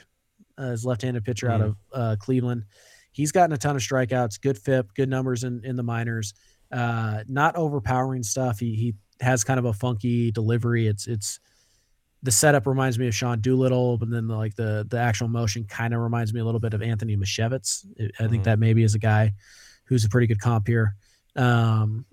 uh, 0.59 0.63
is 0.65 0.85
left-handed 0.85 1.25
pitcher 1.25 1.51
out 1.51 1.61
Mhm. 1.61 1.65
of 1.65 1.77
uh, 1.93 2.17
Cleveland. 2.19 2.65
He's 3.13 3.33
gotten 3.33 3.53
a 3.53 3.59
ton 3.59 3.77
of 3.77 3.83
strikeouts, 3.83 4.41
good 4.41 4.57
FIP, 4.59 4.95
good 4.95 5.09
numbers 5.11 5.45
in, 5.45 5.63
in 5.65 5.77
the 5.77 5.83
minors. 5.83 6.33
Uh, 6.73 7.23
not 7.29 7.55
overpowering 7.57 8.23
stuff. 8.23 8.59
He 8.59 8.75
he 8.75 8.95
has 9.21 9.45
kind 9.45 9.59
of 9.59 9.67
a 9.67 9.75
funky 9.75 10.31
delivery. 10.33 10.87
It's 10.87 11.07
it's 11.07 11.39
the 12.23 12.31
setup 12.31 12.67
reminds 12.67 12.99
me 12.99 13.09
of 13.09 13.15
Sean 13.15 13.41
Doolittle, 13.41 13.99
but 13.99 14.11
then 14.11 14.29
the, 14.29 14.37
like 14.37 14.55
the 14.55 14.87
the 14.89 14.99
actual 14.99 15.29
motion 15.29 15.65
kind 15.65 15.93
of 15.93 16.01
reminds 16.01 16.33
me 16.33 16.41
a 16.41 16.45
little 16.45 16.61
bit 16.61 16.75
of 16.75 16.83
Anthony 16.83 17.17
Misiewicz. 17.17 17.85
I 18.21 18.29
think 18.29 18.43
Mhm. 18.43 18.45
that 18.45 18.59
maybe 18.59 18.83
is 18.85 18.95
a 18.95 18.99
guy 18.99 19.35
who's 19.85 20.05
a 20.05 20.09
pretty 20.09 20.27
good 20.27 20.41
comp 20.41 20.67
here. 20.69 20.95
Um, 21.35 22.05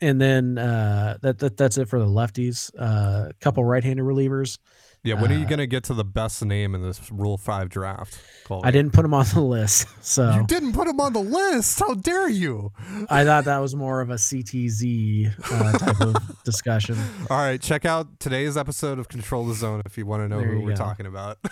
and 0.00 0.20
then 0.20 0.58
uh, 0.58 1.18
that, 1.22 1.38
that 1.38 1.56
that's 1.56 1.78
it 1.78 1.88
for 1.88 1.98
the 1.98 2.06
lefties. 2.06 2.72
A 2.74 2.80
uh, 2.82 3.28
couple 3.40 3.64
right-handed 3.64 4.04
relievers. 4.04 4.58
Yeah, 5.04 5.20
when 5.20 5.30
are 5.30 5.36
you 5.36 5.44
uh, 5.44 5.48
gonna 5.48 5.66
get 5.66 5.84
to 5.84 5.94
the 5.94 6.04
best 6.04 6.42
name 6.44 6.74
in 6.74 6.82
this 6.82 7.12
Rule 7.12 7.36
Five 7.36 7.68
draft? 7.68 8.18
Colby? 8.44 8.66
I 8.66 8.70
didn't 8.70 8.92
put 8.94 9.02
them 9.02 9.12
on 9.12 9.26
the 9.26 9.40
list, 9.42 9.86
so 10.04 10.30
You 10.34 10.46
didn't 10.46 10.72
put 10.72 10.88
him 10.88 10.98
on 10.98 11.12
the 11.12 11.20
list. 11.20 11.78
How 11.78 11.92
dare 11.94 12.28
you? 12.28 12.72
I 13.10 13.24
thought 13.24 13.44
that 13.44 13.58
was 13.58 13.76
more 13.76 14.00
of 14.00 14.08
a 14.08 14.14
CTZ 14.14 15.34
uh, 15.52 15.78
type 15.78 16.00
of 16.00 16.16
discussion. 16.44 16.96
All 17.28 17.36
right, 17.36 17.60
check 17.60 17.84
out 17.84 18.18
today's 18.18 18.56
episode 18.56 18.98
of 18.98 19.08
Control 19.08 19.44
the 19.44 19.54
Zone 19.54 19.82
if 19.84 19.98
you 19.98 20.06
want 20.06 20.22
to 20.22 20.28
know 20.28 20.38
There 20.40 20.54
who 20.54 20.62
we're 20.62 20.70
go. 20.70 20.76
talking 20.76 21.06
about. 21.06 21.38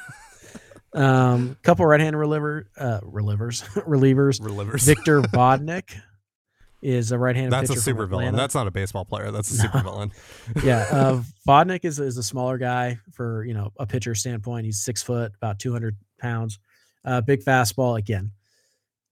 Um, 0.94 1.56
couple 1.62 1.86
right-handed 1.86 2.18
reliever, 2.18 2.68
uh, 2.76 3.00
relievers, 3.00 3.64
relievers. 3.86 4.42
Relivers. 4.44 4.84
Victor 4.84 5.22
Vodnik 5.22 5.98
is 6.82 7.12
a 7.12 7.18
right-handed. 7.18 7.52
That's 7.52 7.70
a 7.70 7.76
super 7.76 8.06
villain. 8.06 8.34
That's 8.34 8.54
not 8.54 8.66
a 8.66 8.70
baseball 8.70 9.04
player. 9.04 9.30
That's 9.30 9.50
a 9.52 9.56
No. 9.58 9.62
super 9.64 9.82
villain. 9.82 10.12
yeah, 10.64 10.86
uh, 10.90 11.22
Vodnik 11.48 11.84
is 11.84 11.98
is 12.00 12.18
a 12.18 12.22
smaller 12.22 12.58
guy 12.58 12.98
for 13.12 13.44
you 13.44 13.54
know 13.54 13.72
a 13.78 13.86
pitcher 13.86 14.14
standpoint. 14.14 14.66
He's 14.66 14.80
six 14.80 15.02
foot, 15.02 15.32
about 15.36 15.58
two 15.58 15.72
hundred 15.72 15.96
pounds, 16.20 16.58
uh, 17.04 17.20
big 17.20 17.44
fastball. 17.44 17.98
Again, 17.98 18.32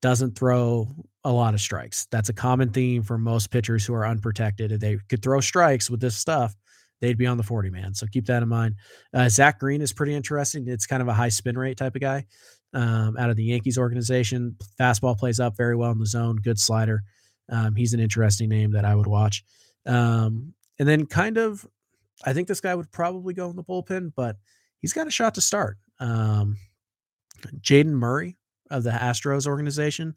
doesn't 0.02 0.36
throw 0.36 0.88
a 1.24 1.32
lot 1.32 1.54
of 1.54 1.60
strikes. 1.60 2.06
That's 2.10 2.28
a 2.30 2.32
common 2.34 2.70
theme 2.70 3.02
for 3.02 3.18
most 3.18 3.50
pitchers 3.50 3.84
who 3.84 3.94
are 3.94 4.06
unprotected. 4.06 4.72
If 4.72 4.80
they 4.80 4.98
could 5.08 5.22
throw 5.22 5.40
strikes 5.40 5.90
with 5.90 6.00
this 6.00 6.16
stuff, 6.16 6.56
they'd 7.00 7.18
be 7.18 7.26
on 7.26 7.36
the 7.36 7.42
40 7.42 7.68
man. 7.70 7.92
So 7.94 8.06
keep 8.06 8.24
that 8.26 8.42
in 8.42 8.48
mind. 8.48 8.76
Uh, 9.12 9.28
Zach 9.28 9.60
Greene 9.60 9.82
is 9.82 9.92
pretty 9.92 10.14
interesting. 10.14 10.66
It's 10.66 10.86
kind 10.86 11.02
of 11.02 11.08
a 11.08 11.12
high 11.12 11.28
spin 11.28 11.58
rate 11.58 11.76
type 11.76 11.94
of 11.94 12.00
guy 12.00 12.24
um, 12.72 13.18
out 13.18 13.28
of 13.28 13.36
the 13.36 13.44
Yankees 13.44 13.76
organization. 13.76 14.56
Fastball 14.80 15.18
plays 15.18 15.40
up 15.40 15.56
very 15.58 15.76
well 15.76 15.90
in 15.90 15.98
the 15.98 16.06
zone, 16.06 16.36
good 16.36 16.58
slider. 16.58 17.02
Um, 17.50 17.74
he's 17.74 17.94
an 17.94 18.00
interesting 18.00 18.48
name 18.48 18.72
that 18.72 18.84
I 18.84 18.94
would 18.94 19.06
watch. 19.06 19.44
Um, 19.86 20.54
and 20.78 20.88
then 20.88 21.06
kind 21.06 21.36
of, 21.36 21.66
I 22.24 22.32
think 22.32 22.48
this 22.48 22.60
guy 22.60 22.74
would 22.74 22.90
probably 22.92 23.34
go 23.34 23.50
in 23.50 23.56
the 23.56 23.64
bullpen, 23.64 24.12
but 24.14 24.36
he's 24.78 24.92
got 24.92 25.06
a 25.06 25.10
shot 25.10 25.34
to 25.34 25.40
start. 25.40 25.78
Um, 25.98 26.56
Jayden 27.60 27.86
Murray 27.86 28.36
of 28.70 28.82
the 28.82 28.90
Astros 28.90 29.46
organization. 29.46 30.14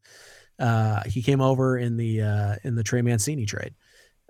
Uh, 0.60 1.02
he 1.06 1.22
came 1.22 1.42
over 1.42 1.78
in 1.78 1.98
the 1.98 2.22
uh, 2.22 2.56
in 2.64 2.76
the 2.76 2.84
Trey 2.84 3.02
Mancini 3.02 3.46
trade. 3.46 3.74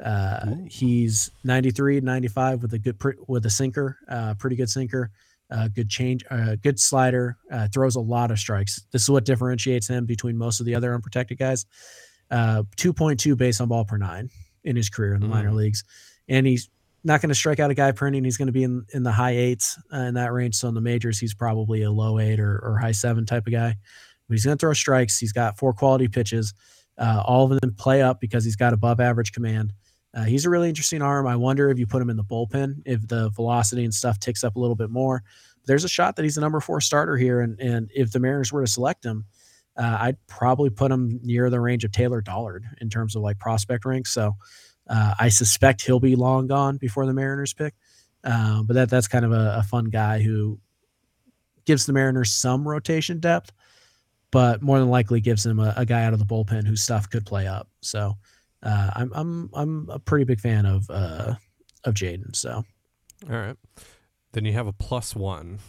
Uh, 0.03 0.55
he's 0.67 1.29
93, 1.43 2.01
95 2.01 2.61
with 2.61 2.73
a 2.73 2.79
good 2.79 3.01
with 3.27 3.45
a 3.45 3.49
sinker, 3.49 3.97
uh, 4.09 4.33
pretty 4.35 4.55
good 4.55 4.69
sinker, 4.69 5.11
uh, 5.51 5.67
good 5.67 5.89
change, 5.89 6.23
uh, 6.31 6.55
good 6.61 6.79
slider, 6.79 7.37
uh, 7.51 7.67
throws 7.73 7.95
a 7.95 8.01
lot 8.01 8.31
of 8.31 8.39
strikes. 8.39 8.85
This 8.91 9.03
is 9.03 9.09
what 9.09 9.25
differentiates 9.25 9.87
him 9.87 10.05
between 10.05 10.37
most 10.37 10.59
of 10.59 10.65
the 10.65 10.75
other 10.75 10.93
unprotected 10.93 11.37
guys. 11.37 11.65
Uh, 12.33 12.63
2.2 12.77 13.37
base 13.37 13.61
on 13.61 13.67
ball 13.67 13.85
per 13.85 13.95
nine 13.95 14.27
in 14.63 14.75
his 14.75 14.89
career 14.89 15.13
in 15.13 15.21
the 15.21 15.27
mm. 15.27 15.31
minor 15.31 15.51
leagues, 15.51 15.83
and 16.27 16.47
he's 16.47 16.67
not 17.03 17.21
going 17.21 17.29
to 17.29 17.35
strike 17.35 17.59
out 17.59 17.69
a 17.69 17.75
guy 17.75 17.91
per 17.91 18.07
inning. 18.07 18.23
He's 18.23 18.37
going 18.37 18.47
to 18.47 18.53
be 18.53 18.63
in, 18.63 18.85
in 18.91 19.03
the 19.03 19.11
high 19.11 19.35
eights 19.37 19.77
uh, 19.93 19.97
in 19.97 20.15
that 20.15 20.31
range. 20.31 20.55
So 20.55 20.67
in 20.67 20.73
the 20.73 20.81
majors, 20.81 21.19
he's 21.19 21.35
probably 21.35 21.83
a 21.83 21.91
low 21.91 22.17
eight 22.17 22.39
or, 22.39 22.59
or 22.63 22.77
high 22.77 22.93
seven 22.93 23.25
type 23.25 23.45
of 23.45 23.53
guy. 23.53 23.75
But 24.27 24.33
he's 24.33 24.45
going 24.45 24.57
to 24.57 24.59
throw 24.59 24.73
strikes. 24.73 25.19
He's 25.19 25.33
got 25.33 25.57
four 25.57 25.73
quality 25.73 26.07
pitches. 26.07 26.53
Uh, 26.97 27.21
all 27.23 27.51
of 27.51 27.59
them 27.59 27.75
play 27.75 28.01
up 28.01 28.19
because 28.19 28.45
he's 28.45 28.55
got 28.55 28.73
above 28.73 28.99
average 28.99 29.31
command. 29.31 29.73
Uh, 30.15 30.23
he's 30.23 30.45
a 30.45 30.49
really 30.49 30.69
interesting 30.69 31.01
arm. 31.01 31.27
I 31.27 31.35
wonder 31.35 31.69
if 31.69 31.79
you 31.79 31.87
put 31.87 32.01
him 32.01 32.09
in 32.09 32.17
the 32.17 32.23
bullpen, 32.23 32.83
if 32.85 33.07
the 33.07 33.29
velocity 33.31 33.83
and 33.83 33.93
stuff 33.93 34.19
ticks 34.19 34.43
up 34.43 34.55
a 34.55 34.59
little 34.59 34.75
bit 34.75 34.89
more. 34.89 35.23
There's 35.65 35.83
a 35.83 35.89
shot 35.89 36.15
that 36.15 36.23
he's 36.23 36.35
the 36.35 36.41
number 36.41 36.59
four 36.59 36.81
starter 36.81 37.17
here, 37.17 37.41
and 37.41 37.59
and 37.59 37.89
if 37.95 38.11
the 38.11 38.19
Mariners 38.19 38.51
were 38.51 38.61
to 38.61 38.67
select 38.67 39.05
him, 39.05 39.25
uh, 39.75 39.97
I'd 40.01 40.17
probably 40.27 40.69
put 40.69 40.91
him 40.91 41.19
near 41.23 41.49
the 41.49 41.59
range 41.59 41.83
of 41.83 41.91
Taylor 41.91 42.21
Dollard 42.21 42.65
in 42.79 42.89
terms 42.89 43.15
of 43.15 43.21
like 43.21 43.39
prospect 43.39 43.85
ranks. 43.85 44.11
So 44.13 44.35
uh, 44.87 45.15
I 45.19 45.29
suspect 45.29 45.81
he'll 45.81 45.99
be 45.99 46.15
long 46.15 46.47
gone 46.47 46.77
before 46.77 47.05
the 47.05 47.13
Mariners 47.13 47.53
pick. 47.53 47.73
Uh, 48.23 48.63
but 48.63 48.73
that 48.75 48.89
that's 48.89 49.07
kind 49.07 49.25
of 49.25 49.31
a, 49.31 49.57
a, 49.57 49.63
fun 49.63 49.85
guy 49.85 50.21
who 50.21 50.57
gives 51.65 51.85
the 51.85 51.91
Mariners 51.91 52.33
some 52.33 52.65
rotation 52.65 53.19
depth, 53.19 53.51
but 54.31 54.61
more 54.61 54.79
than 54.79 54.89
likely 54.89 55.19
gives 55.19 55.43
them 55.43 55.59
a, 55.59 55.73
a 55.75 55.85
guy 55.85 56.05
out 56.05 56.13
of 56.13 56.19
the 56.19 56.25
bullpen 56.25 56.65
whose 56.65 56.81
stuff 56.81 57.09
could 57.09 57.25
play 57.25 57.47
up. 57.47 57.67
So 57.81 58.13
uh, 58.61 58.91
I'm 58.95 59.11
I'm 59.13 59.49
I'm 59.53 59.89
a 59.89 59.99
pretty 59.99 60.23
big 60.23 60.39
fan 60.39 60.65
of 60.65 60.89
uh, 60.89 61.35
of 61.83 61.93
Jayden. 61.93 62.33
So, 62.33 62.63
all 63.29 63.35
right, 63.35 63.57
then 64.31 64.45
you 64.45 64.53
have 64.53 64.67
a 64.67 64.73
plus 64.73 65.15
one. 65.15 65.59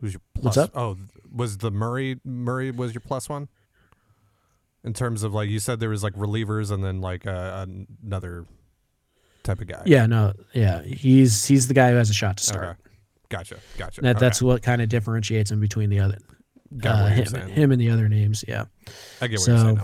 Who's 0.00 0.12
your 0.12 0.20
plus? 0.34 0.44
What's 0.44 0.56
up? 0.56 0.70
Oh, 0.74 0.96
was 1.34 1.58
the 1.58 1.70
Murray 1.70 2.20
Murray 2.24 2.70
was 2.70 2.94
your 2.94 3.00
plus 3.00 3.28
one? 3.28 3.48
In 4.84 4.92
terms 4.92 5.22
of 5.22 5.34
like 5.34 5.48
you 5.48 5.58
said, 5.58 5.80
there 5.80 5.88
was 5.88 6.02
like 6.02 6.14
relievers 6.14 6.70
and 6.70 6.84
then 6.84 7.00
like 7.00 7.26
uh, 7.26 7.66
another 8.04 8.46
type 9.42 9.60
of 9.60 9.66
guy. 9.66 9.82
Yeah, 9.86 10.06
no, 10.06 10.32
yeah, 10.52 10.82
he's 10.82 11.44
he's 11.46 11.68
the 11.68 11.74
guy 11.74 11.90
who 11.90 11.96
has 11.96 12.10
a 12.10 12.14
shot 12.14 12.36
to 12.36 12.44
start. 12.44 12.64
Okay. 12.64 12.78
Gotcha, 13.28 13.56
gotcha. 13.76 14.00
That, 14.02 14.16
okay. 14.16 14.20
That's 14.20 14.40
what 14.40 14.62
kind 14.62 14.80
of 14.80 14.88
differentiates 14.88 15.50
him 15.50 15.58
between 15.58 15.90
the 15.90 15.98
other, 15.98 16.18
uh, 16.84 17.06
him, 17.08 17.34
him, 17.48 17.72
and 17.72 17.80
the 17.80 17.90
other 17.90 18.08
names. 18.08 18.44
Yeah, 18.46 18.66
I 19.20 19.26
get 19.26 19.40
what 19.40 19.44
so, 19.46 19.52
you're 19.52 19.60
saying. 19.64 19.80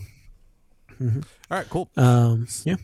Mm-hmm. 1.00 1.20
All 1.50 1.58
right, 1.58 1.68
cool. 1.68 1.90
Um, 1.96 2.46
yeah. 2.64 2.76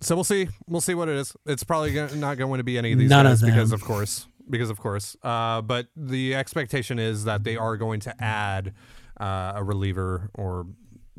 So 0.00 0.14
we'll 0.14 0.22
see. 0.22 0.48
We'll 0.68 0.80
see 0.80 0.94
what 0.94 1.08
it 1.08 1.16
is. 1.16 1.34
It's 1.44 1.64
probably 1.64 1.92
not 1.92 2.38
going 2.38 2.58
to 2.58 2.64
be 2.64 2.78
any 2.78 2.92
of 2.92 2.98
these 2.98 3.10
None 3.10 3.26
guys 3.26 3.42
of 3.42 3.48
because, 3.48 3.72
of 3.72 3.82
course, 3.82 4.26
because 4.50 4.70
of 4.70 4.78
course. 4.78 5.16
Uh, 5.22 5.62
but 5.62 5.86
the 5.96 6.34
expectation 6.34 6.98
is 6.98 7.24
that 7.24 7.44
they 7.44 7.56
are 7.56 7.76
going 7.76 8.00
to 8.00 8.22
add 8.22 8.74
uh, 9.18 9.52
a 9.56 9.64
reliever 9.64 10.30
or 10.34 10.66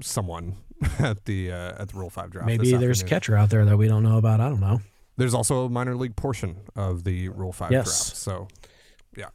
someone 0.02 0.58
at 1.00 1.26
the 1.26 1.52
uh, 1.52 1.82
at 1.82 1.90
the 1.90 1.98
Rule 1.98 2.10
Five 2.10 2.32
draft. 2.32 2.48
Maybe 2.48 2.74
there's 2.74 3.02
a 3.02 3.06
catcher 3.06 3.36
out 3.36 3.50
there 3.50 3.66
that 3.66 3.78
we 3.78 3.88
don't 3.88 4.04
know 4.04 4.18
about. 4.18 4.40
I 4.40 4.50
don't 4.50 4.62
know. 4.62 4.82
There's 5.18 5.34
also 5.34 5.66
a 5.66 5.70
minor 5.70 5.96
league 5.96 6.16
portion 6.16 6.58
of 6.76 7.04
the 7.04 7.30
Rule 7.30 7.52
Five 7.52 7.72
yes. 7.72 7.86
draft. 7.86 8.18
So, 8.18 8.48
yeah, 9.16 9.28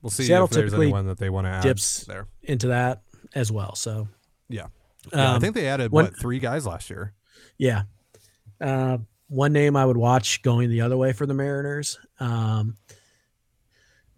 we'll 0.00 0.10
see 0.10 0.24
Seattle 0.24 0.46
if 0.46 0.52
there's 0.52 0.74
anyone 0.74 1.06
that 1.06 1.18
they 1.18 1.30
want 1.30 1.46
to 1.46 1.50
add 1.50 1.62
dips 1.62 2.04
there 2.04 2.26
into 2.42 2.68
that 2.68 3.02
as 3.34 3.52
well. 3.52 3.74
So, 3.74 4.08
yeah, 4.48 4.66
yeah, 5.12 5.30
um, 5.30 5.36
I 5.36 5.38
think 5.38 5.54
they 5.54 5.66
added 5.68 5.90
one, 5.90 6.06
what 6.06 6.18
three 6.18 6.38
guys 6.38 6.66
last 6.66 6.88
year. 6.88 7.12
Yeah. 7.58 7.82
Uh, 8.60 8.98
one 9.28 9.52
name 9.52 9.76
I 9.76 9.84
would 9.84 9.96
watch 9.96 10.42
going 10.42 10.70
the 10.70 10.82
other 10.82 10.96
way 10.96 11.12
for 11.12 11.26
the 11.26 11.34
Mariners. 11.34 11.98
Um, 12.20 12.76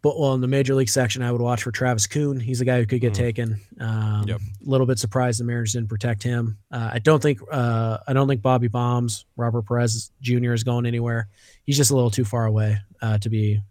but 0.05 0.21
well, 0.21 0.35
in 0.35 0.43
the 0.43 0.47
major 0.47 0.75
league 0.75 0.91
section, 0.91 1.23
I 1.23 1.33
would 1.33 1.41
watch 1.41 1.63
for 1.63 1.73
Travis 1.73 2.07
Kuhn. 2.07 2.39
He's 2.39 2.61
a 2.61 2.67
guy 2.67 2.79
who 2.79 2.85
could 2.85 3.01
get 3.01 3.15
mm. 3.15 3.17
taken. 3.17 3.61
Um, 3.81 4.27
yep. 4.29 4.39
A 4.39 4.69
little 4.69 4.87
bit 4.87 4.99
surprised 4.99 5.41
the 5.41 5.45
Mariners 5.45 5.73
didn't 5.73 5.89
protect 5.89 6.23
him. 6.23 6.59
Uh, 6.71 6.91
I 6.93 6.99
don't 6.99 7.23
think 7.23 7.41
uh, 7.51 7.97
I 8.07 8.13
don't 8.13 8.29
think 8.29 8.43
Bobby 8.43 8.69
Bombs, 8.69 9.25
Robert 9.35 9.63
Perez 9.63 10.13
Jr. 10.21 10.53
is 10.53 10.63
going 10.63 10.85
anywhere. 10.85 11.29
He's 11.65 11.79
just 11.79 11.91
a 11.91 11.95
little 11.95 12.11
too 12.11 12.27
far 12.27 12.45
away 12.45 12.77
uh, 13.01 13.17
to 13.17 13.31
be 13.31 13.63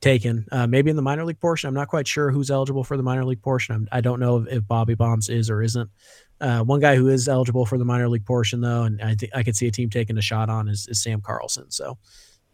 taken. 0.00 0.44
Uh, 0.50 0.66
maybe 0.66 0.90
in 0.90 0.96
the 0.96 1.02
minor 1.02 1.24
league 1.24 1.38
portion. 1.38 1.68
I'm 1.68 1.74
not 1.74 1.86
quite 1.86 2.08
sure 2.08 2.32
who's 2.32 2.50
eligible 2.50 2.82
for 2.82 2.96
the 2.96 3.04
minor 3.04 3.24
league 3.24 3.42
portion. 3.42 3.76
I'm, 3.76 3.88
I 3.92 4.00
do 4.00 4.08
not 4.08 4.18
know 4.18 4.38
if, 4.38 4.48
if, 4.48 4.66
Bobby 4.66 4.94
Bombs 4.94 5.28
is 5.28 5.50
or 5.50 5.62
isn't. 5.62 5.88
Uh, 6.40 6.64
one 6.64 6.80
guy 6.80 6.96
who 6.96 7.06
is 7.06 7.28
eligible 7.28 7.64
for 7.64 7.78
the 7.78 7.84
minor 7.84 8.08
league 8.08 8.26
portion, 8.26 8.60
though, 8.60 8.82
and 8.82 9.00
I 9.00 9.14
think 9.14 9.30
I 9.36 9.44
could 9.44 9.54
see 9.54 9.68
a 9.68 9.70
team 9.70 9.88
taking 9.88 10.18
a 10.18 10.22
shot 10.22 10.50
on 10.50 10.68
is, 10.68 10.88
is 10.88 11.00
Sam 11.00 11.20
Carlson. 11.20 11.70
So 11.70 11.96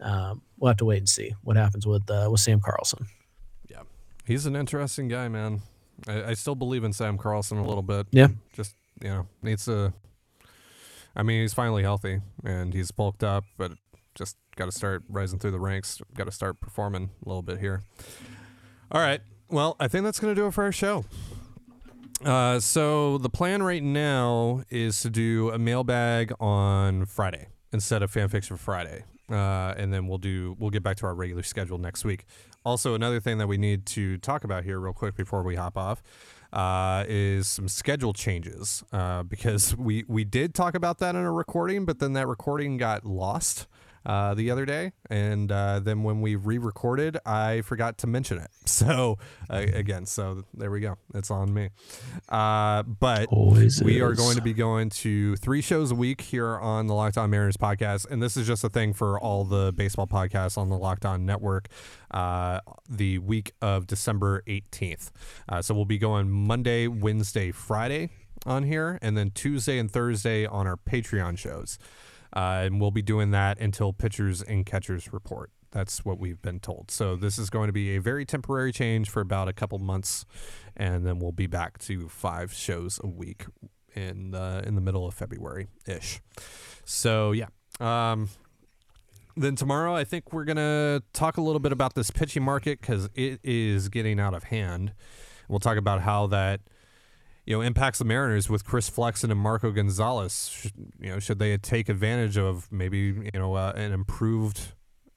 um, 0.01 0.43
we'll 0.59 0.69
have 0.69 0.77
to 0.79 0.85
wait 0.85 0.99
and 0.99 1.09
see 1.09 1.35
what 1.43 1.57
happens 1.57 1.87
with 1.87 2.11
uh, 2.11 2.29
with 2.31 2.41
Sam 2.41 2.61
Carlson. 2.61 3.07
Yeah, 3.69 3.83
he's 4.25 4.47
an 4.47 4.57
interesting 4.57 5.09
guy, 5.09 5.29
man. 5.29 5.63
I, 6.07 6.25
I, 6.25 6.35
still 6.35 6.55
believe 6.55 6.85
in 6.85 6.93
Sam 6.93 7.17
Carlson 7.17 7.59
a 7.59 7.67
little 7.67 7.83
bit. 7.83 8.07
Yeah, 8.11 8.29
just 8.53 8.75
you 9.03 9.09
know 9.09 9.27
needs 9.43 9.65
to. 9.67 9.93
I 11.15 11.23
mean, 11.23 11.41
he's 11.41 11.55
finally 11.55 11.83
healthy 11.83 12.21
and 12.45 12.75
he's 12.75 12.91
bulked 12.91 13.25
up, 13.25 13.45
but 13.57 13.73
just 14.15 14.37
got 14.57 14.67
to 14.67 14.73
start 14.73 15.03
rising 15.09 15.39
through 15.39 15.53
the 15.53 15.61
ranks. 15.61 16.01
Got 16.15 16.25
to 16.25 16.33
start 16.33 16.61
performing 16.61 17.11
a 17.25 17.29
little 17.29 17.43
bit 17.43 17.59
here. 17.59 17.83
All 18.91 19.01
right. 19.01 19.21
Well, 19.49 19.77
I 19.81 19.89
think 19.89 20.05
that's 20.05 20.21
going 20.21 20.35
to 20.35 20.41
do 20.41 20.47
it 20.47 20.53
for 20.53 20.65
our 20.65 20.73
show. 20.73 21.05
Uh, 22.25 22.59
so 22.61 23.19
the 23.19 23.29
plan 23.29 23.63
right 23.63 23.83
now 23.83 24.63
is 24.71 25.01
to 25.03 25.11
do 25.11 25.51
a 25.51 25.59
mailbag 25.59 26.33
on 26.41 27.07
Friday 27.07 27.49
instead 27.73 28.03
of 28.03 28.13
fanfiction 28.13 28.59
Friday, 28.59 29.05
uh, 29.31 29.75
and 29.77 29.93
then 29.93 30.07
we'll 30.07 30.19
do 30.19 30.57
we'll 30.59 30.71
get 30.71 30.83
back 30.83 30.97
to 30.99 31.07
our 31.07 31.15
regular 31.15 31.43
schedule 31.43 31.79
next 31.79 32.05
week. 32.05 32.27
Also, 32.65 32.95
another 32.95 33.21
thing 33.21 33.39
that 33.39 33.47
we 33.47 33.57
need 33.57 33.87
to 33.87 34.19
talk 34.19 34.45
about 34.45 34.65
here 34.65 34.81
real 34.81 34.93
quick 34.93 35.17
before 35.17 35.43
we 35.43 35.55
hop 35.55 35.77
off 35.77 36.03
uh, 36.53 37.05
is 37.09 37.47
some 37.47 37.69
schedule 37.69 38.13
changes 38.13 38.83
uh, 38.93 39.23
because 39.23 39.77
we 39.77 40.05
we 40.09 40.25
did 40.25 40.55
talk 40.55 40.75
about 40.75 40.99
that 40.99 41.15
in 41.15 41.23
a 41.23 41.33
recording, 41.33 41.85
but 41.85 41.99
then 41.99 42.13
that 42.15 42.27
recording 42.27 42.77
got 42.77 43.05
lost 43.05 43.67
uh, 44.07 44.35
the 44.35 44.53
other 44.53 44.65
day, 44.65 44.93
and 45.11 45.51
uh, 45.51 45.81
then 45.81 46.05
when 46.05 46.21
we 46.21 46.37
re-recorded, 46.37 47.19
I 47.27 47.63
forgot 47.63 47.99
to 47.99 48.07
mention 48.07 48.39
it. 48.39 48.51
So 48.77 49.17
uh, 49.49 49.65
again, 49.73 50.05
so 50.05 50.45
there 50.53 50.71
we 50.71 50.81
go. 50.81 50.99
It's 51.15 51.31
on 51.31 51.55
me. 51.55 51.71
Uh, 52.29 52.83
but 52.83 53.27
Always 53.33 53.83
we 53.83 53.97
is. 53.97 54.03
are 54.03 54.13
going 54.13 54.37
to 54.37 54.43
be 54.43 54.53
going 54.53 54.91
to 54.91 55.35
three 55.37 55.63
shows 55.63 55.91
a 55.91 55.95
week 55.95 56.21
here 56.21 56.59
on 56.59 56.87
the 56.87 56.93
Locked 56.93 57.17
On 57.17 57.31
Mariners 57.31 57.57
podcast, 57.57 58.11
and 58.11 58.23
this 58.23 58.37
is 58.37 58.47
just 58.47 58.65
a 58.65 58.69
thing 58.69 58.93
for 58.93 59.19
all 59.19 59.45
the 59.45 59.73
baseball 59.73 60.07
podcasts 60.07 60.59
on 60.59 60.69
the 60.69 60.77
Locked 60.77 61.07
On 61.07 61.25
Network. 61.25 61.69
Uh, 62.11 62.61
the 62.89 63.19
week 63.19 63.53
of 63.63 63.87
December 63.87 64.43
eighteenth. 64.47 65.11
Uh, 65.49 65.63
so 65.63 65.75
we'll 65.75 65.87
be 65.87 65.99
going 65.99 66.31
Monday, 66.31 66.87
Wednesday, 66.87 67.51
Friday 67.53 68.11
on 68.45 68.65
here, 68.65 68.99
and 69.01 69.17
then 69.17 69.31
Tuesday 69.31 69.79
and 69.79 69.91
Thursday 69.91 70.45
on 70.45 70.67
our 70.67 70.77
Patreon 70.77 71.39
shows. 71.39 71.79
Uh, 72.35 72.63
and 72.65 72.81
we'll 72.81 72.91
be 72.91 73.03
doing 73.03 73.31
that 73.31 73.59
until 73.59 73.93
pitchers 73.93 74.43
and 74.43 74.67
catchers 74.67 75.13
report. 75.13 75.51
That's 75.71 76.05
what 76.05 76.19
we've 76.19 76.41
been 76.41 76.61
told. 76.61 76.91
So 76.91 77.17
this 77.17 77.39
is 77.39 77.51
going 77.51 77.67
to 77.67 77.73
be 77.73 77.97
a 77.97 78.01
very 78.01 78.25
temporary 78.25 78.73
change 78.73 79.11
for 79.11 79.21
about 79.21 79.49
a 79.49 79.53
couple 79.53 79.79
months, 79.79 80.25
and 80.77 81.07
then 81.07 81.19
we'll 81.19 81.33
be 81.33 81.47
back 81.47 81.79
to 81.81 82.09
five 82.09 82.53
shows 82.53 83.01
a 83.03 83.07
week 83.07 83.47
in 83.95 84.31
the 84.31 84.63
in 84.67 84.75
the 84.75 84.81
middle 84.81 85.07
of 85.07 85.15
February 85.15 85.69
ish. 85.87 86.21
So 86.85 87.33
yeah. 87.33 87.49
Um, 87.81 88.31
then 89.37 89.55
tomorrow, 89.55 89.95
I 89.95 90.05
think 90.05 90.33
we're 90.33 90.45
gonna 90.45 91.03
talk 91.13 91.37
a 91.37 91.43
little 91.43 91.61
bit 91.61 91.73
about 91.73 91.95
this 91.95 92.11
pitching 92.11 92.43
market 92.43 92.81
because 92.81 93.11
it 93.15 93.41
is 93.43 93.89
getting 93.91 94.19
out 94.19 94.33
of 94.33 94.45
hand. 94.45 94.95
We'll 95.49 95.61
talk 95.61 95.77
about 95.77 96.01
how 96.01 96.27
that 96.29 96.61
you 97.47 97.57
know 97.57 97.63
impacts 97.63 97.99
the 97.99 98.05
Mariners 98.05 98.51
with 98.51 98.65
Chris 98.65 98.89
Flexen 98.89 99.31
and 99.31 99.41
Marco 99.41 99.71
Gonzalez. 99.71 100.71
You 101.01 101.11
know, 101.13 101.19
should 101.19 101.39
they 101.39 101.57
take 101.57 101.89
advantage 101.89 102.37
of 102.37 102.71
maybe 102.71 102.99
you 102.99 103.31
know 103.35 103.55
uh, 103.55 103.73
an 103.77 103.93
improved 103.93 104.73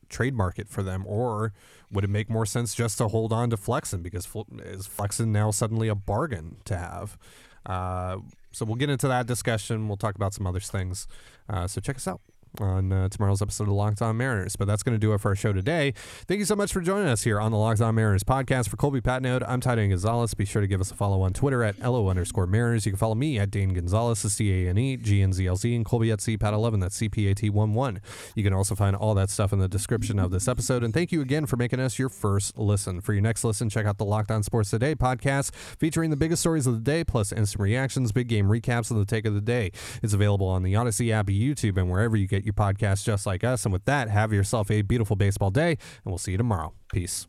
trade 0.09 0.35
market 0.35 0.69
for 0.69 0.83
them, 0.83 1.03
or 1.07 1.53
would 1.91 2.03
it 2.03 2.09
make 2.09 2.29
more 2.29 2.45
sense 2.45 2.75
just 2.75 2.97
to 2.99 3.07
hold 3.07 3.33
on 3.33 3.49
to 3.49 3.57
Flexen 3.57 4.01
because 4.01 4.27
is 4.59 4.87
Flexen 4.87 5.31
now 5.31 5.51
suddenly 5.51 5.87
a 5.87 5.95
bargain 5.95 6.57
to 6.65 6.77
have? 6.77 7.17
Uh, 7.65 8.17
so 8.51 8.65
we'll 8.65 8.75
get 8.75 8.89
into 8.89 9.07
that 9.07 9.25
discussion. 9.25 9.87
We'll 9.87 9.97
talk 9.97 10.15
about 10.15 10.33
some 10.33 10.47
other 10.47 10.59
things. 10.59 11.07
Uh, 11.47 11.67
so 11.67 11.81
check 11.81 11.97
us 11.97 12.07
out 12.07 12.21
on 12.59 12.91
uh, 12.91 13.09
tomorrow's 13.09 13.41
episode 13.41 13.67
of 13.67 13.73
Locked 13.73 14.01
On 14.01 14.17
Mariners. 14.17 14.55
But 14.55 14.67
that's 14.67 14.83
going 14.83 14.95
to 14.95 14.99
do 14.99 15.13
it 15.13 15.21
for 15.21 15.29
our 15.29 15.35
show 15.35 15.53
today. 15.53 15.93
Thank 16.27 16.39
you 16.39 16.45
so 16.45 16.55
much 16.55 16.73
for 16.73 16.81
joining 16.81 17.07
us 17.07 17.23
here 17.23 17.39
on 17.39 17.51
the 17.51 17.57
Locked 17.57 17.81
On 17.81 17.93
Mariners 17.93 18.23
podcast. 18.23 18.69
For 18.69 18.77
Colby 18.77 19.01
Patnode, 19.01 19.43
I'm 19.47 19.61
Titan 19.61 19.89
Gonzalez. 19.89 20.33
Be 20.33 20.45
sure 20.45 20.61
to 20.61 20.67
give 20.67 20.81
us 20.81 20.91
a 20.91 20.95
follow 20.95 21.21
on 21.21 21.33
Twitter 21.33 21.63
at 21.63 21.79
LO 21.79 22.07
underscore 22.09 22.47
Mariners. 22.47 22.85
You 22.85 22.93
can 22.93 22.97
follow 22.99 23.15
me 23.15 23.37
at 23.39 23.51
Dane 23.51 23.73
Gonzalez, 23.73 24.19
C 24.19 24.65
A 24.65 24.69
N 24.69 24.77
E 24.77 24.97
G 24.97 25.21
N 25.21 25.33
Z 25.33 25.45
L 25.45 25.55
Z, 25.55 25.75
and 25.75 25.85
Colby 25.85 26.11
at 26.11 26.19
CPAT11, 26.19 26.81
that's 26.81 26.95
C 26.95 27.09
P 27.09 27.29
A 27.29 27.35
T 27.35 27.49
1 27.49 27.73
1. 27.73 28.01
You 28.35 28.43
can 28.43 28.53
also 28.53 28.75
find 28.75 28.95
all 28.95 29.13
that 29.15 29.29
stuff 29.29 29.53
in 29.53 29.59
the 29.59 29.67
description 29.67 30.19
of 30.19 30.31
this 30.31 30.47
episode. 30.47 30.83
And 30.83 30.93
thank 30.93 31.11
you 31.11 31.21
again 31.21 31.45
for 31.45 31.57
making 31.57 31.79
us 31.79 31.99
your 31.99 32.09
first 32.09 32.57
listen. 32.57 33.01
For 33.01 33.13
your 33.13 33.21
next 33.21 33.43
listen, 33.43 33.69
check 33.69 33.85
out 33.85 33.97
the 33.97 34.05
Locked 34.05 34.31
On 34.31 34.43
Sports 34.43 34.69
Today 34.69 34.95
podcast 34.95 35.53
featuring 35.53 36.09
the 36.09 36.17
biggest 36.17 36.41
stories 36.41 36.67
of 36.67 36.73
the 36.73 36.81
day, 36.81 37.03
plus 37.03 37.31
instant 37.31 37.61
reactions, 37.61 38.11
big 38.11 38.27
game 38.27 38.47
recaps, 38.47 38.91
and 38.91 38.99
the 38.99 39.05
take 39.05 39.25
of 39.25 39.33
the 39.33 39.41
day. 39.41 39.71
It's 40.01 40.13
available 40.13 40.47
on 40.47 40.63
the 40.63 40.73
Audacy 40.73 41.11
app, 41.11 41.27
YouTube, 41.27 41.77
and 41.77 41.89
wherever 41.89 42.17
you 42.17 42.27
get 42.27 42.38
your 42.45 42.53
podcast 42.53 43.03
just 43.03 43.25
like 43.25 43.43
us. 43.43 43.65
And 43.65 43.73
with 43.73 43.85
that, 43.85 44.09
have 44.09 44.33
yourself 44.33 44.71
a 44.71 44.81
beautiful 44.81 45.15
baseball 45.15 45.51
day, 45.51 45.71
and 45.71 45.79
we'll 46.05 46.17
see 46.17 46.31
you 46.31 46.37
tomorrow. 46.37 46.73
Peace. 46.91 47.27